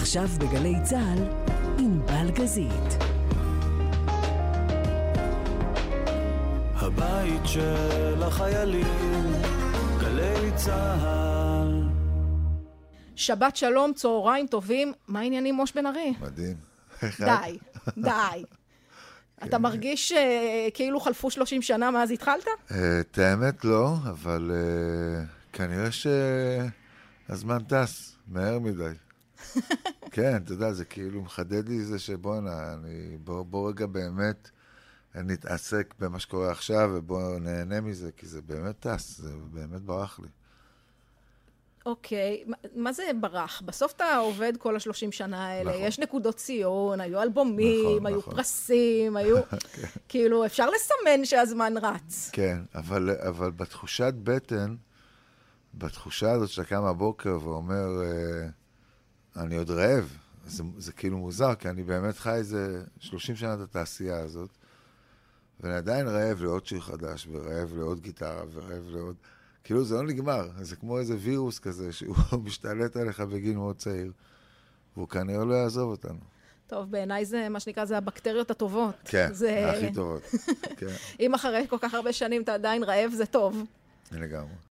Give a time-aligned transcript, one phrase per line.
[0.00, 1.22] עכשיו בגלי צה"ל,
[1.78, 3.02] עם בלגזית.
[6.74, 9.32] הבית של החיילים,
[10.00, 11.88] גלי צה"ל.
[13.16, 16.14] שבת שלום, צהריים טובים, מה העניינים מוש בן ארי?
[16.20, 16.56] מדהים.
[17.02, 17.58] די,
[18.08, 18.44] די.
[19.44, 22.44] אתה מרגיש אה, כאילו חלפו 30 שנה מאז התחלת?
[22.70, 25.88] אה, את האמת לא, אבל אה, כנראה
[27.28, 29.07] שהזמן טס מהר מדי.
[30.10, 33.16] כן, אתה יודע, זה כאילו מחדד לי זה שבואנה, אני...
[33.24, 34.50] בוא, בוא רגע באמת
[35.14, 40.28] נתעסק במה שקורה עכשיו ובוא נהנה מזה, כי זה באמת טס, זה באמת ברח לי.
[41.86, 43.62] אוקיי, מה- מה זה ברח?
[43.64, 45.82] בסוף אתה עובד כל השלושים שנה האלה, נכון.
[45.84, 48.34] יש נקודות ציון, היו אלבומים, נכון, היו נכון.
[48.34, 49.36] פרסים, היו...
[50.08, 52.30] כאילו, אפשר לסמן שהזמן רץ.
[52.32, 54.76] כן, אבל, אבל בתחושת בטן,
[55.74, 58.48] בתחושה הזאת שאתה קם בבוקר ואומר, אה,
[59.38, 63.60] אני עוד רעב, זה, זה כאילו מוזר, כי אני באמת חי איזה 30 שנה את
[63.60, 64.50] התעשייה הזאת,
[65.60, 69.16] ואני עדיין רעב לעוד שיר חדש, ורעב לעוד גיטרה, ורעב לעוד...
[69.64, 74.12] כאילו זה לא נגמר, זה כמו איזה וירוס כזה, שהוא משתלט עליך בגיל מאוד צעיר,
[74.96, 76.18] והוא כנראה לא יעזוב אותנו.
[76.66, 78.94] טוב, בעיניי זה, מה שנקרא, זה הבקטריות הטובות.
[79.04, 79.70] כן, זה...
[79.70, 80.22] הכי טובות.
[80.76, 80.86] כן,
[81.20, 83.64] אם אחרי כל כך הרבה שנים אתה עדיין רעב, זה טוב.
[84.12, 84.67] לגמרי.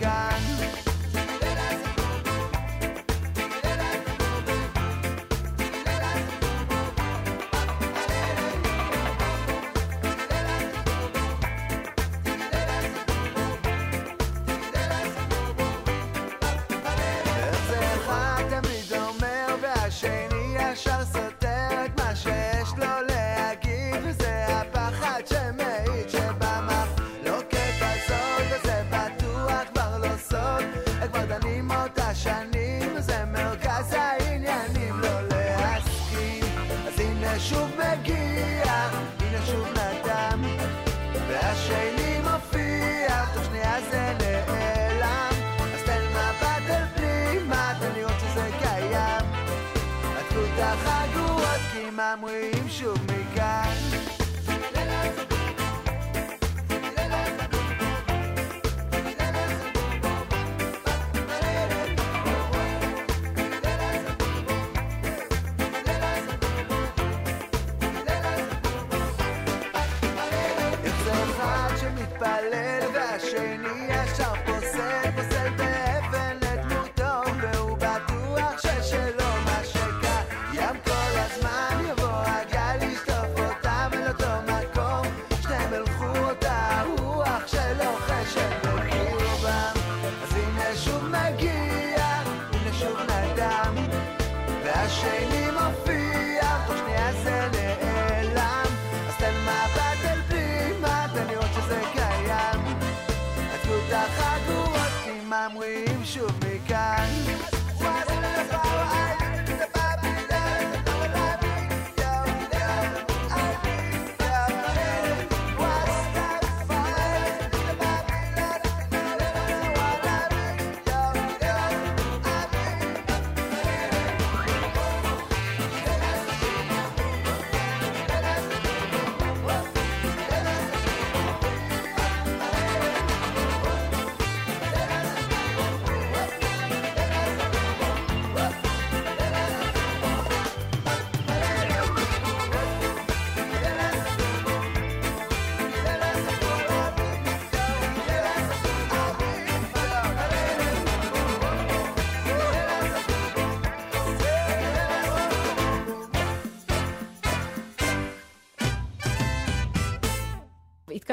[0.00, 0.69] שוב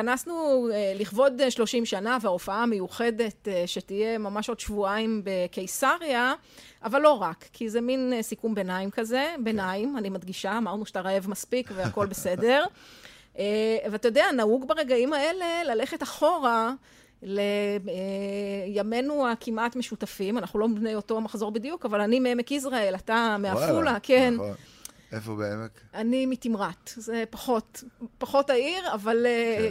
[0.08, 6.34] התכנסנו אה, לכבוד אה, 30 שנה וההופעה המיוחדת אה, שתהיה ממש עוד שבועיים בקיסריה,
[6.84, 11.02] אבל לא רק, כי זה מין אה, סיכום ביניים כזה, ביניים, אני מדגישה, אמרנו שאתה
[11.02, 12.66] רעב מספיק והכל בסדר.
[13.38, 16.74] אה, ואתה יודע, נהוג ברגעים האלה ללכת אחורה
[18.68, 23.98] לימינו הכמעט משותפים, אנחנו לא בני אותו מחזור בדיוק, אבל אני מעמק יזרעאל, אתה מעפולה,
[24.04, 24.34] כן.
[24.34, 24.54] נכון.
[25.12, 25.72] איפה בעמק?
[25.94, 27.84] אני מתמרת, זה פחות,
[28.18, 29.26] פחות העיר, אבל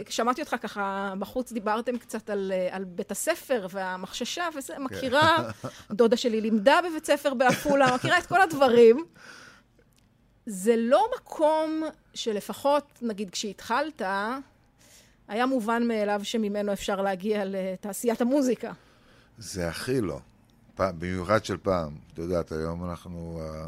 [0.05, 0.11] כן.
[0.11, 4.83] שמעתי אותך ככה בחוץ, דיברתם קצת על, אה, על בית הספר והמחששה וזה, כן.
[4.83, 5.37] מכירה,
[5.91, 9.05] דודה שלי לימדה בבית ספר בעפולה, מכירה את כל הדברים.
[10.45, 14.01] זה לא מקום שלפחות, נגיד, כשהתחלת,
[15.27, 18.71] היה מובן מאליו שממנו אפשר להגיע לתעשיית המוזיקה.
[19.37, 20.19] זה הכי לא.
[20.75, 21.95] פעם, במיוחד של פעם.
[22.13, 23.67] את יודעת, היום אנחנו, ה-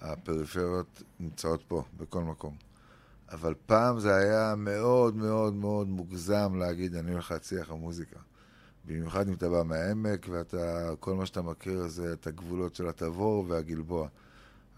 [0.00, 2.54] הפריפריות נמצאות פה, בכל מקום.
[3.32, 8.20] אבל פעם זה היה מאוד מאוד מאוד מוגזם להגיד, אני הולך להצליח במוזיקה.
[8.84, 13.44] במיוחד אם אתה בא מהעמק, ואתה, כל מה שאתה מכיר זה את הגבולות של התבור
[13.48, 14.08] והגלבוע.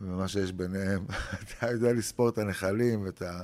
[0.01, 1.05] ומה שיש ביניהם,
[1.43, 3.43] אתה יודע לספור את הנחלים ואת ה,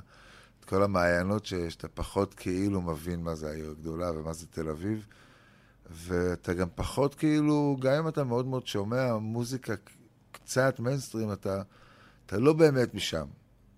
[0.61, 4.69] את כל המעיינות שיש, אתה פחות כאילו מבין מה זה העיר הגדולה ומה זה תל
[4.69, 5.07] אביב.
[5.91, 9.75] ואתה גם פחות כאילו, גם אם אתה מאוד מאוד שומע מוזיקה
[10.49, 11.63] קצת מיינסטרים, אתה,
[12.27, 13.27] אתה לא באמת משם.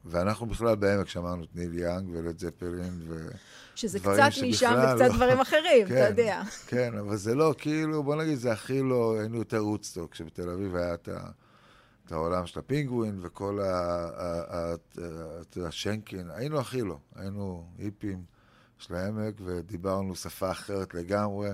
[0.04, 3.28] ואנחנו בכלל בעמק שמענו את ניל יאנג ולד זפלין ו...
[3.74, 5.08] שזה קצת משם וקצת לא.
[5.08, 6.42] דברים אחרים, אתה יודע.
[6.66, 10.76] כן, אבל זה לא, כאילו, בוא נגיד, זה הכי לא, היינו יותר וודסטוק, כשבתל אביב
[10.76, 11.30] היה את, ה,
[12.06, 13.64] את העולם של הפינגווין וכל ה...
[14.16, 14.74] ה- ה-
[15.40, 18.22] אתה יודע, שנקין, היינו הכי לא, היינו היפים
[18.78, 21.50] של העמק ודיברנו שפה אחרת לגמרי,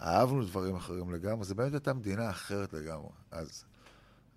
[0.00, 3.64] אהבנו דברים אחרים לגמרי, זה באמת הייתה מדינה אחרת לגמרי, אז.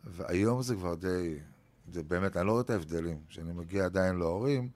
[0.04, 1.40] והיום זה כבר די,
[1.92, 3.18] זה באמת, אני לא רואה את ההבדלים.
[3.30, 4.70] כשאני מגיע עדיין להורים,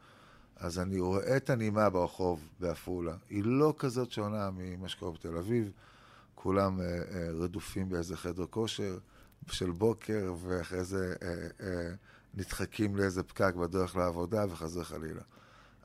[0.55, 3.15] אז אני רואה את הנימה ברחוב בעפולה.
[3.29, 5.71] היא לא כזאת שונה ממה שקורה בתל אביב.
[6.35, 8.97] כולם אה, אה, רדופים באיזה חדר כושר
[9.51, 11.27] של בוקר, ואחרי זה אה,
[11.65, 11.93] אה,
[12.33, 15.21] נדחקים לאיזה פקק בדרך לעבודה וחזר חלילה.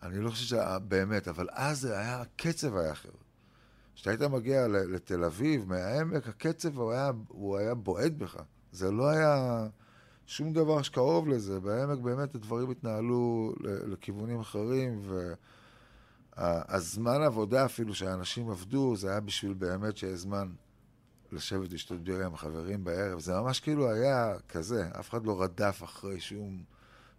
[0.02, 3.10] אני לא חושב שבאמת, אבל אז זה היה, הקצב היה אחר.
[3.94, 8.36] כשאתה היית מגיע לתל אביב, מהעמק, הקצב הוא היה, הוא היה בועט בך.
[8.78, 9.66] זה לא היה
[10.26, 11.60] שום דבר שקרוב לזה.
[11.60, 15.00] בעמק באמת הדברים התנהלו לכיוונים אחרים,
[16.36, 20.48] והזמן עבודה אפילו שהאנשים עבדו, זה היה בשביל באמת שיהיה זמן
[21.32, 23.20] לשבת לשתות בירה עם החברים בערב.
[23.20, 26.62] זה ממש כאילו היה כזה, אף אחד לא רדף אחרי שום,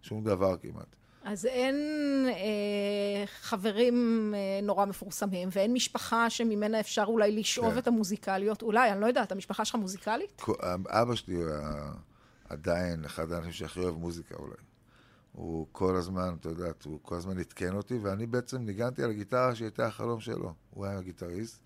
[0.01, 0.95] שום דבר כמעט.
[1.31, 1.75] אז אין
[2.29, 3.95] אה, חברים
[4.37, 7.77] אה, נורא מפורסמים, ואין משפחה שממנה אפשר אולי לשאוב כן.
[7.77, 8.61] את המוזיקליות.
[8.61, 10.41] אולי, אני לא יודעת, המשפחה שלך מוזיקלית?
[10.41, 10.53] כל-
[10.87, 11.91] אבא שלי היה
[12.49, 14.55] עדיין אחד האנשים שהכי אוהב מוזיקה אולי.
[15.31, 19.55] הוא כל הזמן, אתה יודע, הוא כל הזמן עדכן אותי, ואני בעצם ניגנתי על הגיטרה
[19.55, 20.53] שהייתה החלום שלו.
[20.69, 21.59] הוא היה גיטריסט.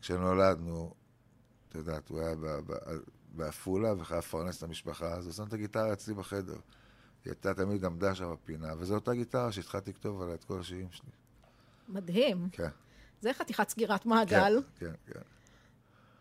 [0.00, 0.94] כשנולדנו,
[1.68, 2.34] אתה יודעת, הוא היה
[3.32, 6.56] בעפולה וחייב לפרנס את המשפחה, אז הוא שם את הגיטרה אצלי בחדר.
[7.24, 10.88] היא הייתה תמיד עמדה שם בפינה, וזו אותה גיטרה שהתחלתי לכתוב עליה את כל השירים
[10.90, 11.10] שלי.
[11.88, 12.48] מדהים.
[12.52, 12.68] כן.
[13.20, 14.60] זה חתיכת סגירת מעגל.
[14.78, 15.20] כן, כן, כן.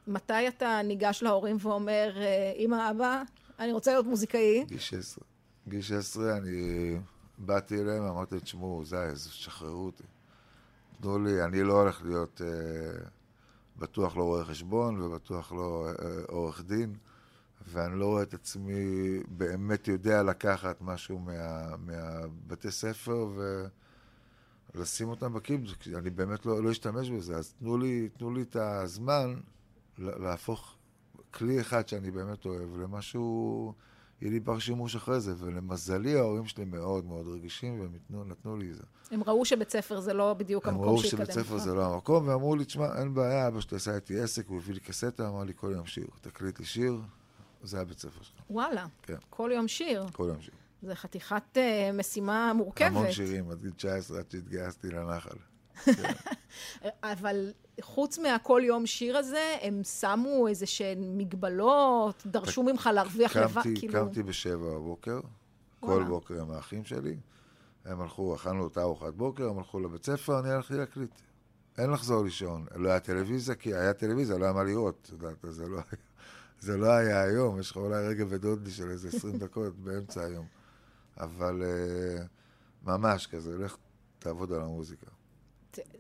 [0.08, 3.24] מתי אתה ניגש להורים ואומר, אה, אמא, אבא,
[3.60, 4.66] אני רוצה להיות מוזיקאי?
[4.68, 5.24] גיל 16.
[5.68, 6.98] גיל 16 אני
[7.38, 10.04] באתי אליהם, אמרתי, תשמעו, זה, שחררו אותי.
[11.02, 13.06] תנו לי, אני לא הולך להיות אה,
[13.78, 16.96] בטוח לא רואה חשבון ובטוח לא אה, עורך דין,
[17.68, 18.74] ואני לא רואה את עצמי
[19.28, 23.28] באמת יודע לקחת משהו מה, מהבתי ספר
[24.76, 28.42] ולשים אותם בקיבוץ, כי אני באמת לא, לא אשתמש בזה, אז תנו לי, תנו לי
[28.42, 29.36] את הזמן
[29.98, 30.76] לה- להפוך
[31.34, 33.74] כלי אחד שאני באמת אוהב למשהו,
[34.22, 38.58] יהיה לי בר שימוש אחרי זה, ולמזלי ההורים שלי מאוד מאוד רגישים והם יתנו, נתנו
[38.58, 38.84] לי את זה.
[39.12, 41.58] הם ראו שבית ספר זה לא בדיוק הם המקום ראו שיקדם שבית ספר.
[41.58, 44.74] זה לא המקום, ואמרו לי, תשמע, אין בעיה, אבא שלי עשה איתי עסק, הוא הביא
[44.74, 47.02] לי קסטה, אמר לי כל יום שיר, תקליט לי שיר,
[47.64, 49.16] זה הבית ספר שלך, וואלה, כן.
[49.30, 50.06] כל יום שיר.
[50.14, 50.54] כל יום שיר.
[50.82, 52.88] זה חתיכת אה, משימה מורכבת.
[52.88, 55.38] המון שירים, עד גיל 19, עד שהתגייסתי לנחל.
[57.04, 63.62] אבל חוץ מהכל יום שיר הזה, הם שמו איזה שהן מגבלות, דרשו ממך להרוויח לבד,
[63.62, 63.94] כאילו...
[63.94, 65.20] קמתי בשבע בבוקר,
[65.80, 66.04] כל.
[66.04, 67.18] בוקר עם האחים שלי.
[67.86, 71.12] הם הלכו, אכלנו אותה ארוחת בוקר, הם הלכו לבית ספר, אני הלכתי להקליט.
[71.78, 72.66] אין לחזור לישון.
[72.76, 75.12] לא היה טלוויזיה, כי היה טלוויזיה, לא היה מה לראות.
[75.44, 75.86] זה לא היה,
[76.60, 80.46] זה לא היה היום, יש לך אולי רגע ודודלי של איזה 20 דקות באמצע היום.
[81.18, 82.24] אבל אה,
[82.84, 83.78] ממש כזה, לך
[84.20, 85.06] תעבוד על המוזיקה.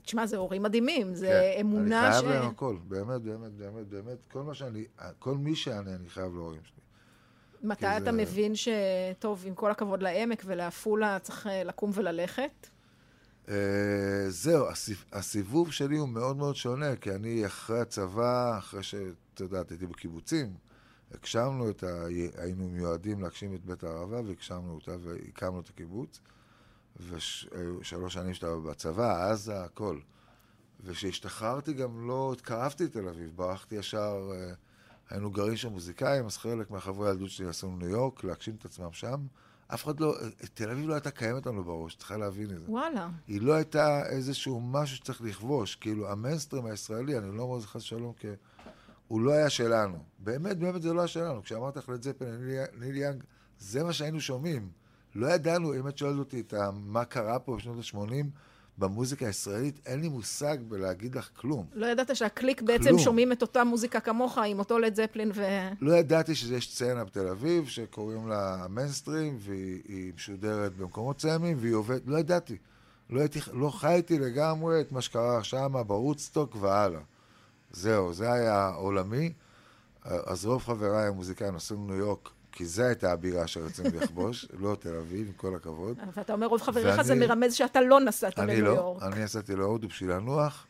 [0.01, 2.17] תשמע, זה הורים מדהימים, זה כן, אמונה אני ש...
[2.19, 4.17] חייב להם הכל, באמת, באמת, באמת, באמת.
[4.31, 4.85] כל מה שאני,
[5.19, 6.79] כל מי שאני, אני חייב להורים שלי.
[7.63, 12.67] מתי אתה זה- מבין שטוב, עם כל הכבוד לעמק ולעפולה, צריך אה, לקום וללכת?
[13.49, 13.55] אה,
[14.29, 19.69] זהו, הסיב- הסיבוב שלי הוא מאוד מאוד שונה, כי אני אחרי הצבא, אחרי שאת יודעת,
[19.69, 20.53] הייתי בקיבוצים,
[21.11, 22.05] הגשמנו את ה...
[22.37, 26.19] היינו מיועדים להגשים את בית הערבה, והגשמנו אותה והקמנו את הקיבוץ.
[26.99, 29.99] ושלוש שנים שאתה בצבא, עזה, הכל.
[30.83, 34.53] וכשהשתחררתי גם לא התקרבתי לתל אביב, ברחתי ישר, אה,
[35.09, 38.91] היינו גרים שם מוזיקאים, אז חלק מהחברי הילדות שלי נסעו לניו יורק, להגשים את עצמם
[38.91, 39.25] שם.
[39.73, 40.15] אף אחד לא,
[40.53, 42.65] תל אביב לא הייתה קיימת לנו בראש, צריכה להבין את זה.
[42.71, 43.09] וואלה.
[43.27, 47.67] היא לא הייתה איזשהו משהו שצריך לכבוש, כאילו המיינסטרים הישראלי, אני לא אומר את זה
[47.67, 48.27] חס ושלום, כי
[49.07, 49.97] הוא לא היה שלנו.
[50.19, 51.43] באמת, באמת זה לא היה שלנו.
[51.43, 52.35] כשאמרת לך לד זפלין,
[52.79, 53.23] ניל- יאנג,
[53.59, 54.69] זה מה שהיינו שומעים.
[55.15, 58.25] לא ידענו, אם את שואלת אותי את מה קרה פה בשנות ה-80
[58.79, 61.65] במוזיקה הישראלית, אין לי מושג בלהגיד לך כלום.
[61.73, 62.99] לא ידעת שהקליקה בעצם כלום.
[62.99, 65.43] שומעים את אותה מוזיקה כמוך, עם אותו לד זפלין ו...
[65.81, 71.73] לא ידעתי שיש סצנה בתל אביב, שקוראים לה מיינסטרים, והיא היא משודרת במקומות מסוימים, והיא
[71.73, 72.57] עובדת, לא ידעתי.
[73.09, 77.01] לא, הייתי, לא חייתי לגמרי את מה שקרה שם בוודסטוק והלאה.
[77.71, 79.33] זהו, זה היה עולמי.
[80.03, 84.95] אז רוב חבריי המוזיקאים נסעו לניו יורק, כי זו הייתה הבירה שרצינו לכבוש, לא תל
[84.95, 85.97] אביב, עם כל הכבוד.
[86.13, 89.03] ואתה אומר, רוב חבריך זה מרמז שאתה לא נסעת לניו לא, יורק.
[89.03, 90.67] אני נסעתי להודו בשביל לנוח,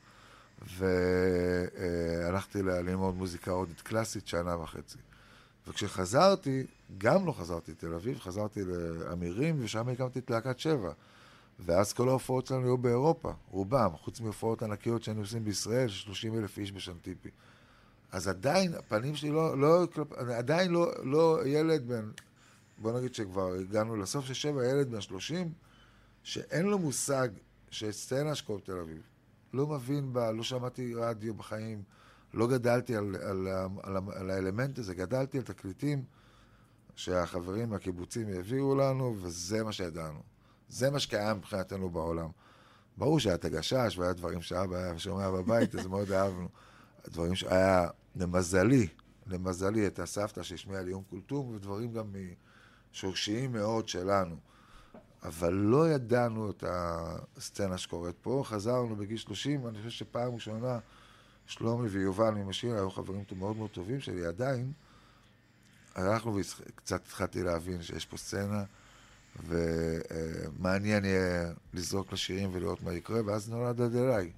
[0.77, 4.97] והלכתי ללמוד מוזיקה הודית קלאסית שנה וחצי.
[5.67, 6.65] וכשחזרתי,
[6.97, 10.91] גם לא חזרתי לתל אביב, חזרתי לאמירים, ושם הקמתי את להקת שבע.
[11.59, 16.57] ואז כל ההופעות שלנו היו באירופה, רובם, חוץ מהופעות ענקיות שהיינו עושים בישראל, 30 אלף
[16.57, 17.29] איש בשנטיפי.
[18.11, 22.11] אז עדיין, הפנים שלי לא, לא, עדיין לא, לא ילד בן,
[22.77, 25.53] בוא נגיד שכבר הגענו לסוף של שבע, ילד בן 30,
[26.23, 27.29] שאין לו מושג
[27.71, 29.01] שיש סצנה שקוראים תל אביב.
[29.53, 31.83] לא מבין בה, לא שמעתי רדיו בחיים,
[32.33, 36.03] לא גדלתי על, על, על, על, על האלמנט הזה, גדלתי על תקליטים
[36.95, 40.19] שהחברים מהקיבוצים העבירו לנו, וזה מה שידענו.
[40.69, 42.29] זה מה שקיים מבחינתנו בעולם.
[42.97, 46.47] ברור שהיה את הגשש, והיה דברים שאבא היה שומע בבית, אז מאוד אהבנו.
[47.07, 48.87] דברים שהיה, למזלי,
[49.27, 52.15] למזלי, את הסבתא שהשמיעה לי יום כולתום, ודברים גם
[52.91, 54.35] שורשיים מאוד שלנו.
[55.23, 58.41] אבל לא ידענו את הסצנה שקורית פה.
[58.45, 60.79] חזרנו בגיל 30, אני חושב שפעם ראשונה
[61.45, 64.71] שלומי ויובל ממשיר היו חברים מאוד מאוד טובים שלי עדיין.
[65.95, 68.63] הלכנו וקצת התחלתי להבין שיש פה סצנה,
[69.47, 74.31] ומעניין יהיה לזרוק לשירים ולראות מה יקרה, ואז נולד עד אליי.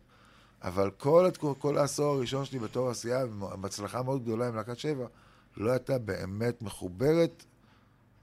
[0.64, 5.08] אבל כל, כל העשור הראשון שלי בתור עשייה, עם הצלחה מאוד גדולה עם להקת שבע,
[5.58, 7.46] לא הייתה באמת מחוברת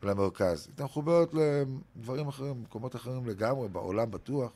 [0.03, 0.67] למרכז.
[0.67, 4.53] הייתה מחוברת לדברים אחרים, מקומות אחרים לגמרי, בעולם בטוח,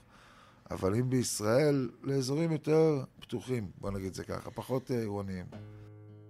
[0.71, 5.47] אבל אם בישראל, לאזורים יותר פתוחים, בוא נגיד את זה ככה, פחות אה, עירוניים.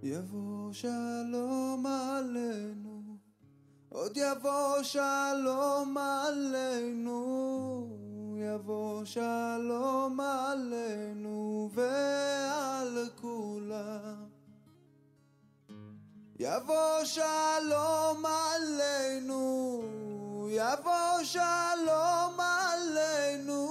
[0.03, 3.17] יבוא שלום עלינו,
[3.89, 7.13] עוד יבוא שלום עלינו,
[8.43, 14.25] יבוא שלום עלינו ועל כולם.
[16.39, 19.73] יבוא שלום עלינו,
[20.49, 23.61] יבוא שלום עלינו,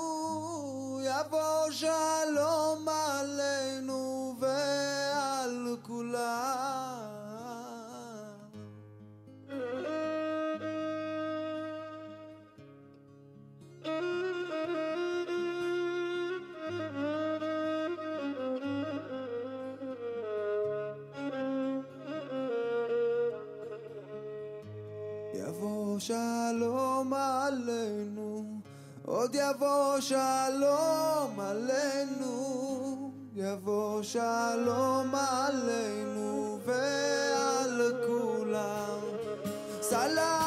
[1.02, 6.72] יבוא שלום עלינו ועל כולם.
[27.03, 28.61] שלום עלינו,
[29.05, 38.99] עוד יבוא שלום עלינו, יבוא שלום עלינו ועל כולם.
[39.81, 40.42] סלאם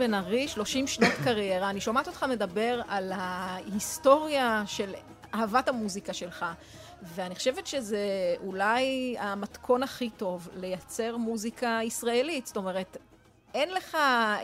[0.00, 1.70] בן ארי, 30 שנות קריירה.
[1.70, 4.94] אני שומעת אותך מדבר על ההיסטוריה של
[5.34, 6.46] אהבת המוזיקה שלך,
[7.02, 8.06] ואני חושבת שזה
[8.44, 12.46] אולי המתכון הכי טוב לייצר מוזיקה ישראלית.
[12.46, 12.96] זאת אומרת,
[13.54, 13.96] אין לך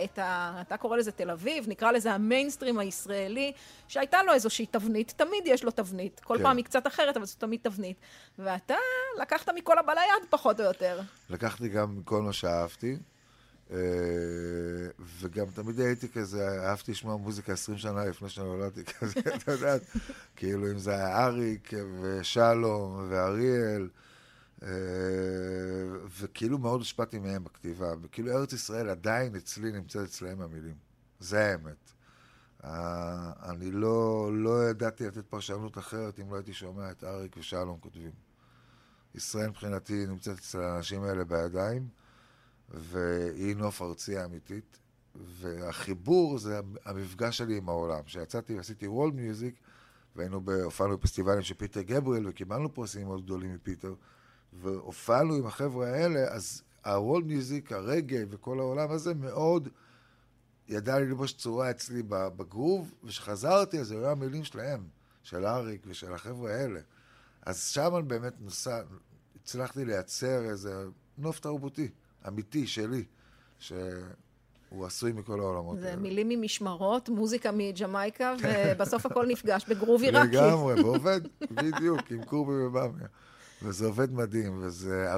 [0.04, 0.58] את ה...
[0.60, 3.52] אתה קורא לזה תל אביב, נקרא לזה המיינסטרים הישראלי,
[3.88, 6.20] שהייתה לו איזושהי תבנית, תמיד יש לו תבנית.
[6.20, 6.42] כל כן.
[6.42, 7.96] פעם היא קצת אחרת, אבל זו תמיד תבנית.
[8.38, 8.74] ואתה
[9.20, 11.00] לקחת מכל הבא ליד, פחות או יותר.
[11.30, 13.15] לקחתי גם כל מה שאהבתי, אה,
[15.20, 19.82] וגם תמיד הייתי כזה, אהבתי לשמוע מוזיקה 20 שנה לפני שנולדתי, כזה, אתה יודעת,
[20.36, 23.88] כאילו אם זה היה אריק ושלום ואריאל,
[24.62, 24.68] אה,
[26.20, 30.74] וכאילו מאוד השפעתי מהם בכתיבה, וכאילו ארץ ישראל עדיין אצלי נמצאת אצלהם המילים,
[31.20, 31.92] זה האמת.
[32.64, 37.78] אה, אני לא, לא ידעתי לתת פרשנות אחרת אם לא הייתי שומע את אריק ושלום
[37.80, 38.10] כותבים.
[39.14, 41.88] ישראל מבחינתי נמצאת אצל האנשים האלה בידיים,
[42.68, 44.78] והיא נוף ארצי האמיתית.
[45.40, 48.02] והחיבור זה המפגש שלי עם העולם.
[48.02, 49.54] כשיצאתי ועשיתי וולד מיוזיק,
[50.16, 53.94] והיינו, הופענו בפסטיבלים של פיטר גבריאל, וקיבלנו פרסים מאוד גדולים מפיטר,
[54.52, 59.68] והופענו עם החבר'ה האלה, אז הוולד מיוזיק, הרגע וכל העולם הזה מאוד
[60.68, 64.86] ידע ללבוש צורה אצלי בגרוב, וכשחזרתי אז היו המילים שלהם,
[65.22, 66.80] של אריק ושל החבר'ה האלה.
[67.42, 68.82] אז שם באמת נוסע,
[69.36, 70.84] הצלחתי לייצר איזה
[71.18, 71.88] נוף תרבותי,
[72.28, 73.04] אמיתי, שלי,
[73.58, 76.00] שהוא עשוי מכל העולמות זה האלה.
[76.00, 80.28] מילים ממשמרות, מוזיקה מג'מייקה, ובסוף הכל נפגש בגרוב עיראקי.
[80.28, 83.06] לגמרי, ועובד, בדיוק, עם קורבי ובמיה.
[83.62, 85.08] וזה עובד מדהים, וזה,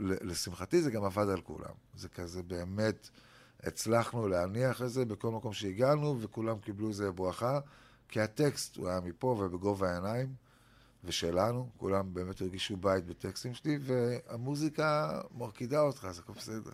[0.00, 1.74] לשמחתי זה גם עבד על כולם.
[1.96, 3.08] זה כזה באמת,
[3.62, 7.60] הצלחנו להניח את זה בכל מקום שהגענו, וכולם קיבלו איזה ברכה,
[8.08, 10.34] כי הטקסט הוא היה מפה ובגובה העיניים,
[11.04, 16.70] ושלנו, כולם באמת הרגישו בית בטקסטים שלי, והמוזיקה מרקידה אותך, אז הכל בסדר.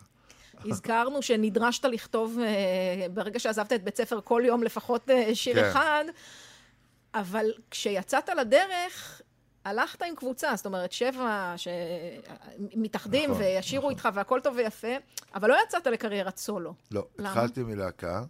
[0.65, 5.69] הזכרנו שנדרשת לכתוב, אה, ברגע שעזבת את בית ספר, כל יום לפחות אה, שיר כן.
[5.69, 6.05] אחד,
[7.15, 9.23] אבל כשיצאת לדרך,
[9.65, 13.91] הלכת עם קבוצה, זאת אומרת, שבע שמתאחדים נכון, וישירו נכון.
[13.91, 14.97] איתך והכל טוב ויפה,
[15.35, 16.75] אבל לא יצאת לקריירת סולו.
[16.91, 17.31] לא, למה?
[17.31, 18.25] התחלתי מלהקה,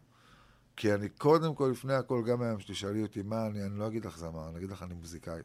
[0.76, 4.04] כי אני קודם כל, לפני הכל, גם היום שתשאלי אותי מה אני, אני לא אגיד
[4.04, 5.40] לך זמר, אני אגיד לך אני מוזיקאי.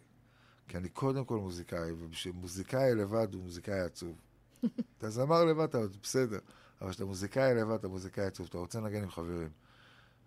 [0.71, 1.91] כי אני קודם כל מוזיקאי,
[2.25, 4.15] ומוזיקאי לבד הוא מוזיקאי עצוב.
[4.97, 6.39] אתה זמר לבד, אתה בסדר,
[6.81, 9.49] אבל כשאתה מוזיקאי לבד, אתה מוזיקאי עצוב, אתה רוצה לנגן עם חברים.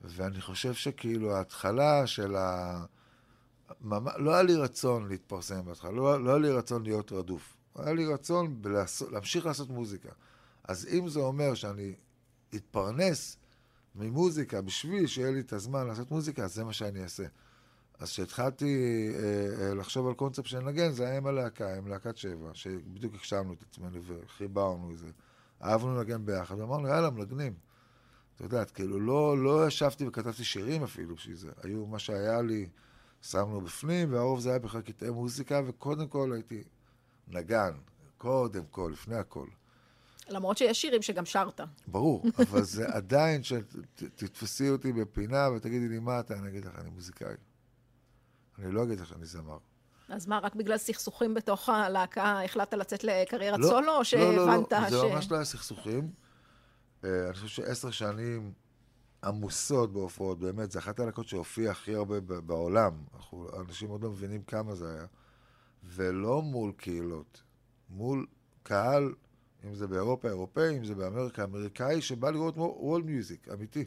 [0.03, 2.85] ואני חושב שכאילו ההתחלה של ה...
[3.81, 7.57] ממש, לא היה לי רצון להתפרסם בהתחלה, לא, לא היה לי רצון להיות רדוף.
[7.77, 10.11] היה לי רצון בלעשות, להמשיך לעשות מוזיקה.
[10.65, 11.95] אז אם זה אומר שאני
[12.55, 13.37] אתפרנס
[13.95, 17.25] ממוזיקה בשביל שיהיה לי את הזמן לעשות מוזיקה, אז זה מה שאני אעשה.
[17.99, 18.77] אז כשהתחלתי
[19.15, 23.15] אה, אה, לחשוב על קונספט של לנגן, זה היה עם הלהקה, עם להקת שבע, שבדיוק
[23.15, 25.07] הקשבנו את עצמנו וחיברנו את זה.
[25.63, 27.55] אהבנו לנגן ביחד, ואמרנו, יאללה, מנגנים.
[28.37, 31.51] את יודעת, כאילו, לא, לא ישבתי וכתבתי שירים אפילו בשביל זה.
[31.63, 32.69] היו מה שהיה לי,
[33.23, 36.63] שמנו בפנים, והרוב זה היה בכלל קטעי מוזיקה, וקודם כל הייתי
[37.29, 37.73] נגן.
[38.19, 39.47] קודם כל, לפני הכל.
[40.29, 41.61] למרות שיש שירים שגם שרת.
[41.87, 46.91] ברור, אבל זה עדיין, שתתפסי אותי בפינה ותגידי לי מה אתה, אני אגיד לך, אני
[46.91, 47.35] מוזיקאי.
[48.59, 49.59] אני לא אגיד לך שאני זמר.
[50.09, 54.05] אז מה, רק בגלל סכסוכים בתוך הלהקה החלטת לצאת לקריירת לא, סולו, או לא, לא,
[54.05, 54.91] שהבנת לא, ש...
[54.91, 56.11] זה ממש לא היה סכסוכים.
[57.05, 58.53] אה, אני חושב שעשר שנים
[59.25, 62.93] עמוסות בהופעות, באמת, זה אחת הלהקות שהופיעה הכי הרבה בעולם.
[63.15, 65.07] אנחנו, אנשים עוד לא מבינים כמה זה היה.
[65.85, 67.43] ולא מול קהילות,
[67.91, 68.27] מול
[68.63, 69.15] קהל,
[69.65, 73.85] אם זה באירופה, אירופאי, אם זה באמריקה, אמריקאי, שבא לראות וולד מיוזיק, אמיתי.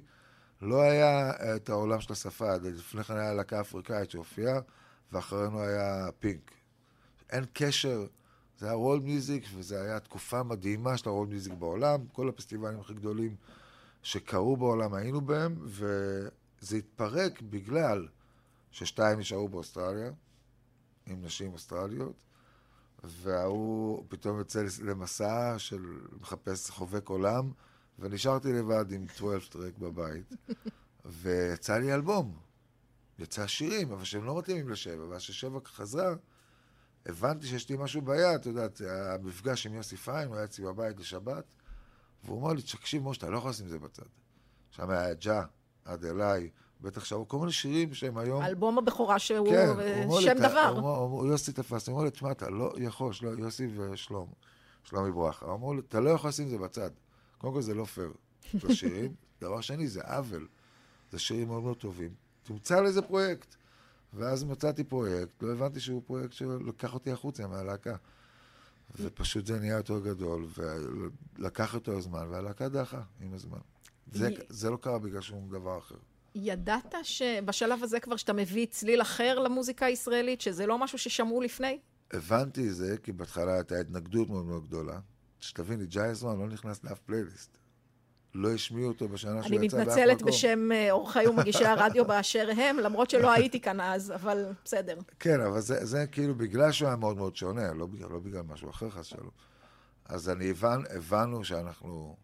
[0.62, 4.60] לא היה אה, את העולם של השפה, לפני כן היה להקה אפריקאית שהופיעה,
[5.12, 6.52] ואחרינו היה פינק.
[7.30, 8.06] אין קשר,
[8.58, 12.94] זה היה וולד מיוזיק, וזו הייתה תקופה מדהימה של הוולד מיוזיק בעולם, כל הפסטיבלים הכי
[12.94, 13.36] גדולים
[14.04, 18.08] שקרו בעולם היינו בהם, וזה התפרק בגלל
[18.72, 20.12] ששתיים נשארו באוסטרליה,
[21.06, 22.14] עם נשים אוסטרליות,
[23.04, 27.52] וההוא פתאום יוצא למסע של מחפש חובק עולם,
[28.00, 30.34] ונשארתי לבד עם 12 טרק בבית,
[31.06, 32.36] ויצא לי אלבום.
[33.20, 36.16] יצא שירים, אבל שהם לא מתאימים לשבע, ואז ששבע חזרה,
[37.06, 41.00] הבנתי שיש לי משהו ביד, אתה יודעת, המפגש עם יוסי פיין, הוא היה אצלי בבית
[41.00, 41.44] לשבת,
[42.24, 44.04] והוא אמר לי, תקשיב, משה, אתה לא יכול לשים את זה בצד.
[44.72, 45.44] שם היה ג'ה,
[45.86, 46.50] עד אליי,
[46.82, 48.44] בטח שם, כל מיני שירים שהם היום...
[48.44, 50.60] אלבום הבכורה שהוא כן, אה, הוא לי, שם "אתה-" דבר.
[50.68, 53.68] הוא אומר- הוא אומר- יוסי תפס, הוא אומר לי, תשמע, אתה לא יכול, של- יוסי
[53.78, 54.32] ושלום,
[54.84, 56.90] שלומי ברכה, הוא אמרו לי, אתה לא יכול לשים את זה בצד.
[57.38, 58.14] קודם כל זה לא פייר
[58.64, 60.48] לשירים, דבר שני, זה עוול.
[61.12, 62.14] זה שירים מאוד מאוד טובים.
[62.44, 63.56] תמצא לזה פרויקט.
[64.14, 67.96] ואז מצאתי פרויקט, לא הבנתי שהוא פרויקט שלקח אותי החוצה מהלהקה.
[69.00, 70.48] ופשוט זה נהיה יותר גדול,
[71.38, 73.60] ולקח יותר זמן, והלהקה דעכה עם הזמן.
[74.12, 75.96] זה, זה לא קרה בגלל שום דבר אחר.
[76.36, 81.80] ידעת שבשלב הזה כבר שאתה מביא צליל אחר למוזיקה הישראלית, שזה לא משהו ששמעו לפני?
[82.12, 85.00] הבנתי זה, כי בהתחלה הייתה התנגדות מאוד מאוד גדולה.
[85.40, 87.58] שתביני, ג'ייזמן לא נכנס לאף פלייליסט.
[88.34, 90.28] לא השמיעו אותו בשנה שהוא אני יצא באף מתנצלת מקום.
[90.28, 94.98] בשם אה, עורכי ומגישי הרדיו באשר הם, למרות שלא הייתי כאן אז, אבל בסדר.
[95.20, 98.42] כן, אבל זה, זה כאילו בגלל שהוא היה מאוד מאוד שונה, לא בגלל, לא בגלל
[98.42, 99.30] משהו אחר חס ושלום.
[100.06, 102.16] אז אני הבנ, הבנו שאנחנו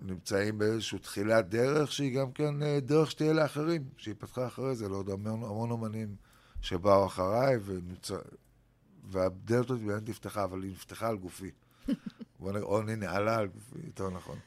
[0.00, 4.88] נמצאים באיזושהי תחילת דרך שהיא גם כן אה, דרך שתהיה לאחרים, שהיא פתחה אחרי זה
[4.88, 6.16] לעוד המון, המון אומנים
[6.60, 8.16] שבאו אחריי, ונמצא,
[9.10, 11.50] והדלת הזאת באמת נפתחה, אבל היא נפתחה על גופי.
[12.40, 14.38] בוא נראה, על גופי, יותר נכון.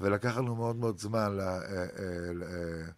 [0.00, 1.86] ולקח לנו מאוד מאוד זמן לה, אה, אה,
[2.42, 2.90] אה,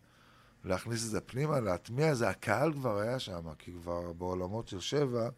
[0.65, 2.29] להכניס את זה פנימה, להטמיע את זה.
[2.29, 5.29] הקהל כבר היה שם, כי כבר בעולמות של שבע,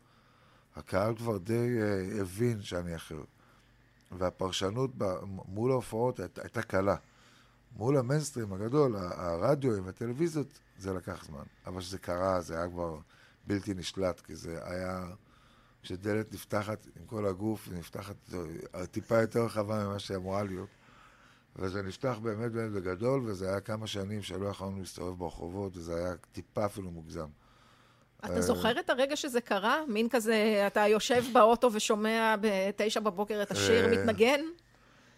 [0.76, 1.78] הקהל כבר די
[2.20, 3.22] הבין שאני אחר.
[4.18, 6.96] והפרשנות ב, מול ההופעות היית, הייתה קלה.
[7.76, 11.42] מול המיינסטרים הגדול, הרדיו והטלוויזיות, זה לקח זמן.
[11.66, 12.98] אבל כשזה קרה, זה היה כבר
[13.46, 15.06] בלתי נשלט, כי זה היה...
[15.82, 18.16] כשדלת נפתחת עם כל הגוף, היא נפתחת
[18.74, 20.68] אה, טיפה יותר רחבה ממה שהיא אמורה להיות.
[21.56, 26.14] וזה נפתח באמת באמת בגדול, וזה היה כמה שנים שלא יכולנו להסתובב ברחובות, וזה היה
[26.32, 27.28] טיפה אפילו מוגזם.
[28.24, 29.76] אה, אתה זוכר את הרגע שזה קרה?
[29.88, 34.40] מין כזה, אתה יושב באוטו ושומע בתשע בבוקר את השיר אה, מתנגן?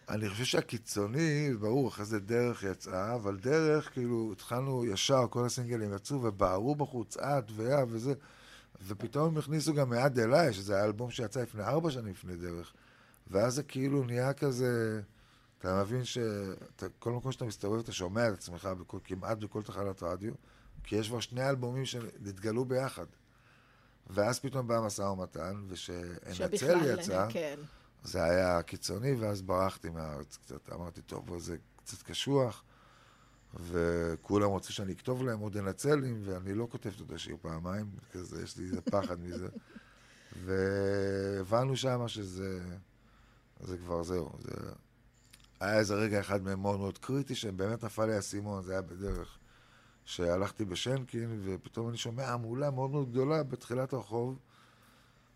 [0.09, 5.95] אני חושב שהקיצוני, ברור, אחרי זה דרך יצאה, אבל דרך, כאילו, התחלנו ישר, כל הסינגלים
[5.95, 8.15] יצאו ובערו בחוץ, את ויה וזה,
[8.87, 12.73] ופתאום הם הכניסו גם מעד אליי, שזה היה אלבום שיצא לפני ארבע שנים לפני דרך,
[13.27, 15.01] ואז זה כאילו נהיה כזה,
[15.59, 20.33] אתה מבין שכל מקום שאתה מסתובב אתה שומע את עצמך בכל, כמעט בכל תחנת רדיו,
[20.85, 23.07] כי יש כבר שני אלבומים שנתגלו ביחד.
[24.11, 27.59] ואז פתאום בא המשא ומתן, ושאנצל יצא, כן.
[28.03, 30.73] זה היה קיצוני, ואז ברחתי מהארץ קצת.
[30.73, 32.65] אמרתי, טוב, זה קצת קשוח,
[33.61, 38.57] וכולם רוצים שאני אכתוב להם עוד אנצלים, ואני לא כותב את השיר פעמיים, כזה, יש
[38.57, 39.49] לי איזה פחד מזה.
[40.45, 42.61] והבנו שמה שזה
[43.61, 44.31] זה כבר זהו.
[44.41, 44.51] זה...
[45.61, 49.39] היה איזה רגע אחד מהם מאוד מאוד קריטי, שבאמת נפל לי האסימון, זה היה בדרך.
[50.05, 54.39] שהלכתי בשנקין, ופתאום אני שומע המולה מאוד מאוד גדולה בתחילת הרחוב,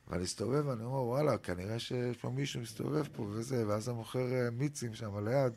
[0.09, 4.51] ואני מסתובב ואני אומר, וואלה, כנראה שיש פה מישהו מסתובב פה וזה, ואז המוכר אה,
[4.51, 5.53] מיצים שם ליד,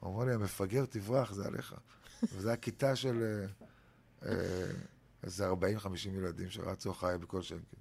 [0.00, 1.74] הוא אומר לי, המפגר תברח, זה עליך.
[2.22, 4.70] וזו הייתה של אה, אה,
[5.22, 5.54] איזה 40-50
[6.08, 7.78] ילדים שרצו אחריי בכל שנקין.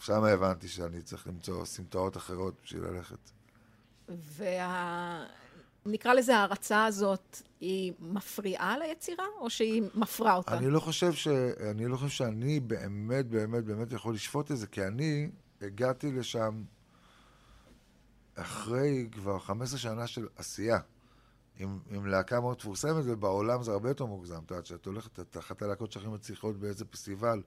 [0.00, 3.30] שם הבנתי שאני צריך למצוא סמטאות אחרות בשביל ללכת.
[4.08, 5.26] וה...
[5.86, 10.56] נקרא לזה ההערצה הזאת, היא מפריעה ליצירה, או שהיא מפרה אותה?
[10.56, 11.28] אני לא חושב ש...
[11.70, 15.30] אני לא חושב שאני באמת, באמת, באמת יכול לשפוט את זה, כי אני
[15.62, 16.62] הגעתי לשם
[18.34, 20.78] אחרי כבר 15 שנה של עשייה,
[21.58, 24.40] עם, עם להקה מאוד מפורסמת, ובעולם זה הרבה יותר מוגזם.
[24.46, 27.42] אתה יודע, כשאת הולכת, את אחת הלהקות שהכי מצליחות באיזה פסטיבל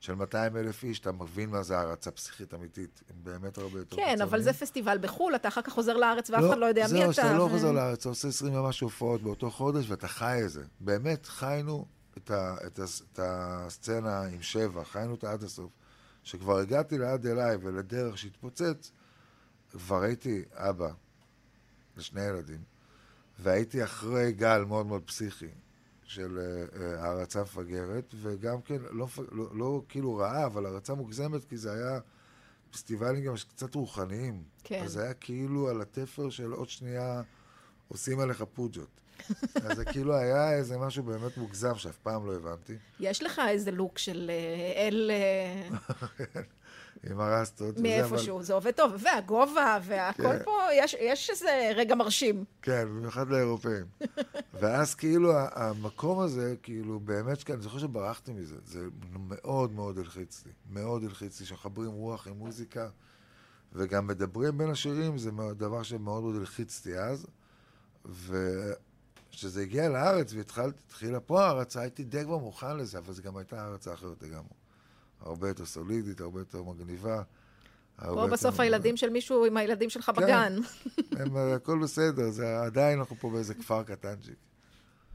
[0.00, 3.02] של 200 אלף איש, אתה מבין מה זה הערצה פסיכית אמיתית.
[3.10, 6.40] הם באמת הרבה יותר כן, אבל זה פסטיבל בחו"ל, אתה אחר כך חוזר לארץ ואף
[6.40, 7.12] לא, אחד לא יודע מי זהו, אתה.
[7.12, 10.64] שאתה לא חוזר לארץ, אתה עושה 20 ומשהו הופעות באותו חודש ואתה חי את זה.
[10.80, 15.70] באמת חיינו את, ה, את, הס, את הסצנה עם שבע, חיינו אותה עד הסוף.
[16.24, 18.92] כשכבר הגעתי לעד אליי ולדרך שהתפוצץ,
[19.70, 20.90] כבר הייתי אבא
[21.96, 22.60] לשני ילדים,
[23.38, 25.50] והייתי אחרי גל מאוד מאוד פסיכי
[26.04, 31.44] של אה, אה, הערצה מפגרת, וגם כן, לא, לא, לא כאילו רעה, אבל הערצה מוגזמת,
[31.44, 32.00] כי זה היה
[32.70, 34.42] פסטיבלים גם קצת רוחניים.
[34.64, 34.82] כן.
[34.84, 37.22] אז זה היה כאילו על התפר של עוד שנייה
[37.88, 39.00] עושים עליך פוג'ות.
[39.64, 42.76] אז זה כאילו היה איזה משהו באמת מוגזם שאף פעם לא הבנתי.
[43.00, 45.78] יש לך איזה לוק של אה, אל אה,
[47.10, 47.78] עם הרסטות.
[47.78, 48.92] מאיפשהו, זה עובד טוב.
[49.04, 50.42] והגובה, והכל כן.
[50.44, 52.44] פה, יש- יש איזה רגע מרשים.
[52.62, 53.84] כן, במיוחד לאירופאים.
[54.60, 58.56] ואז כאילו המקום הזה, כאילו באמת, כן, אני זוכר שברחתי מזה.
[58.64, 60.52] זה מאוד מאוד הלחיץ לי.
[60.70, 62.88] מאוד הלחיץ לי, שמחברים רוח עם מוזיקה,
[63.72, 67.26] וגם מדברים בין השירים, זה דבר שמאוד מאוד הלחיץ אותי אז.
[68.04, 73.64] וכשזה הגיע לארץ והתחילה פה ההרצה, הייתי די כבר מוכן לזה, אבל זו גם הייתה
[73.64, 74.48] הרצה אחרת לגמרי.
[75.20, 77.22] הרבה יותר סולידית, הרבה יותר מגניבה.
[77.96, 80.22] פה יותר- בסוף הילדים של מישהו עם הילדים שלך כן.
[80.22, 80.56] בגן.
[81.16, 84.34] הם, הכל בסדר, זה עדיין אנחנו פה באיזה כפר קטנצ'יק.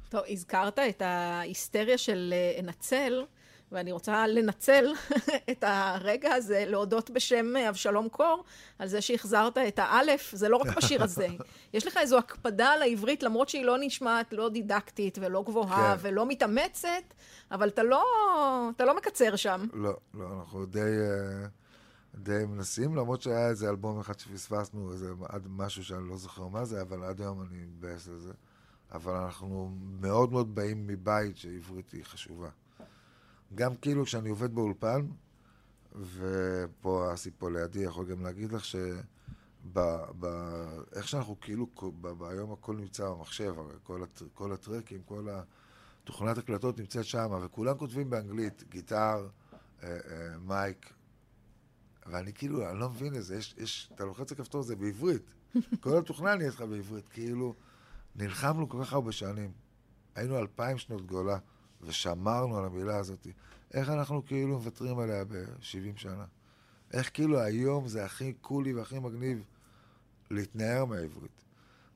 [0.10, 3.24] טוב, הזכרת את ההיסטריה של אה, אנצל,
[3.72, 4.94] ואני רוצה לנצל
[5.52, 8.44] את הרגע הזה, להודות בשם אבשלום קור,
[8.80, 11.28] על זה שהחזרת את האלף, זה לא רק בשיר הזה.
[11.74, 16.08] יש לך איזו הקפדה על העברית, למרות שהיא לא נשמעת לא דידקטית ולא גבוהה כן.
[16.08, 17.14] ולא מתאמצת,
[17.52, 18.04] אבל אתה לא,
[18.76, 19.66] אתה לא מקצר שם.
[19.74, 21.48] לא, לא, אנחנו די, אה,
[22.16, 26.66] די מנסים, למרות שהיה איזה אלבום אחד שפספסנו, איזה עד משהו שאני לא זוכר מה
[26.66, 28.34] זה, אבל עד היום אני מתבאס על זה.
[28.92, 32.50] אבל אנחנו מאוד מאוד באים מבית שעברית היא חשובה.
[33.56, 35.08] גם כאילו כשאני עובד באולפן,
[35.96, 38.76] ופה אסי פה לידי יכול גם להגיד לך ש...
[39.74, 39.80] ב,
[40.20, 40.26] ב,
[40.96, 41.68] איך שאנחנו כאילו,
[42.02, 45.28] ב, ב, היום הכל נמצא במחשב, הרי כל, הט, כל הטרקים, כל
[46.04, 49.28] התוכנת הקלטות נמצאת שם, וכולם כותבים באנגלית, גיטר,
[49.84, 50.94] אה, אה, מייק,
[52.06, 55.34] ואני כאילו, אני לא מבין את זה, יש, יש, אתה לוחץ לכפתור, זה בעברית.
[55.82, 57.56] כל התוכנה נהיית לך בעברית, כאילו,
[58.16, 59.52] נלחמנו כל כך הרבה שנים.
[60.16, 61.38] היינו אלפיים שנות גולה,
[61.84, 63.28] ושמרנו על המילה הזאת.
[63.74, 66.26] איך אנחנו כאילו מוותרים עליה ב-70 שנה?
[66.94, 69.44] איך כאילו היום זה הכי קולי והכי מגניב
[70.32, 71.42] להתנער מהעברית.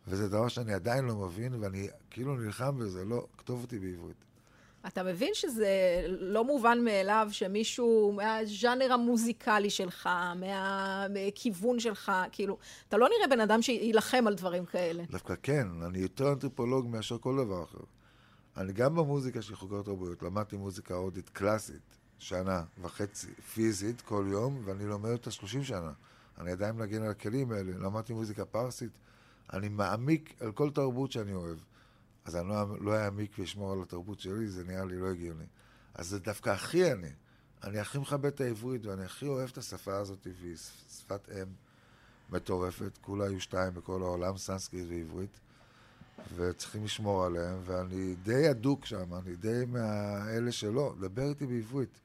[0.07, 4.25] וזה דבר שאני עדיין לא מבין, ואני כאילו נלחם בזה, לא, כתוב אותי בעברית.
[4.87, 5.67] אתה מבין שזה
[6.07, 10.09] לא מובן מאליו שמישהו מהז'אנר המוזיקלי שלך,
[11.09, 15.03] מהכיוון שלך, כאילו, אתה לא נראה בן אדם שיילחם על דברים כאלה.
[15.11, 17.77] דווקא כן, אני יותר אנתרופולוג מאשר כל דבר אחר.
[18.57, 24.61] אני גם במוזיקה של חוקר תרבויות, למדתי מוזיקה הודית קלאסית, שנה וחצי, פיזית, כל יום,
[24.65, 25.91] ואני לומד אותה 30 שנה.
[26.37, 28.91] אני עדיין מנגן על הכלים האלה, למדתי מוזיקה פרסית.
[29.53, 31.57] אני מעמיק על כל תרבות שאני אוהב.
[32.25, 35.45] אז אני לא, לא אעמיק ואשמור על התרבות שלי, זה נראה לי לא הגיוני.
[35.93, 37.11] אז זה דווקא הכי אני.
[37.63, 40.55] אני הכי מכבד את העברית, ואני הכי אוהב את השפה הזאת, והיא
[40.97, 41.47] שפת אם
[42.29, 42.97] מטורפת.
[43.01, 45.39] כולה היו שתיים בכל העולם, סנסקריט ועברית.
[46.35, 51.99] וצריכים לשמור עליהם, ואני די אדוק שם, אני די מאלה שלא, דבר איתי בעברית.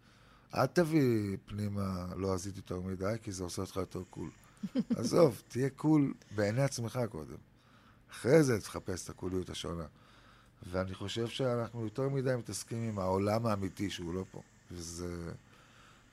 [0.55, 4.31] אל תביא פנימה לועזית יותר מדי, כי זה עושה אותך יותר cool.
[4.97, 7.37] עזוב, תהיה cool בעיני עצמך קודם.
[8.11, 9.85] אחרי זה תחפש את הקוליות השונה.
[10.71, 14.43] ואני חושב שאנחנו יותר מדי מתעסקים עם העולם האמיתי שהוא לא פה.
[14.71, 15.33] וזה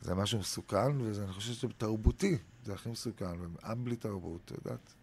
[0.01, 3.25] זה משהו מסוכן, ואני חושב שזה תרבותי, זה הכי מסוכן.
[3.65, 4.93] עם בלי תרבות, את יודעת,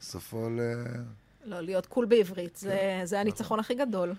[0.00, 0.60] סופו ל...
[1.44, 4.12] לא, להיות קול בעברית, זה, כן, זה הניצחון הכי גדול.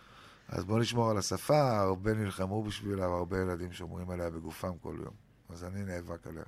[0.50, 5.14] אז בואו נשמור על השפה, הרבה נלחמו בשבילה, והרבה ילדים שומרים עליה בגופם כל יום.
[5.50, 6.44] אז אני נאבק עליה.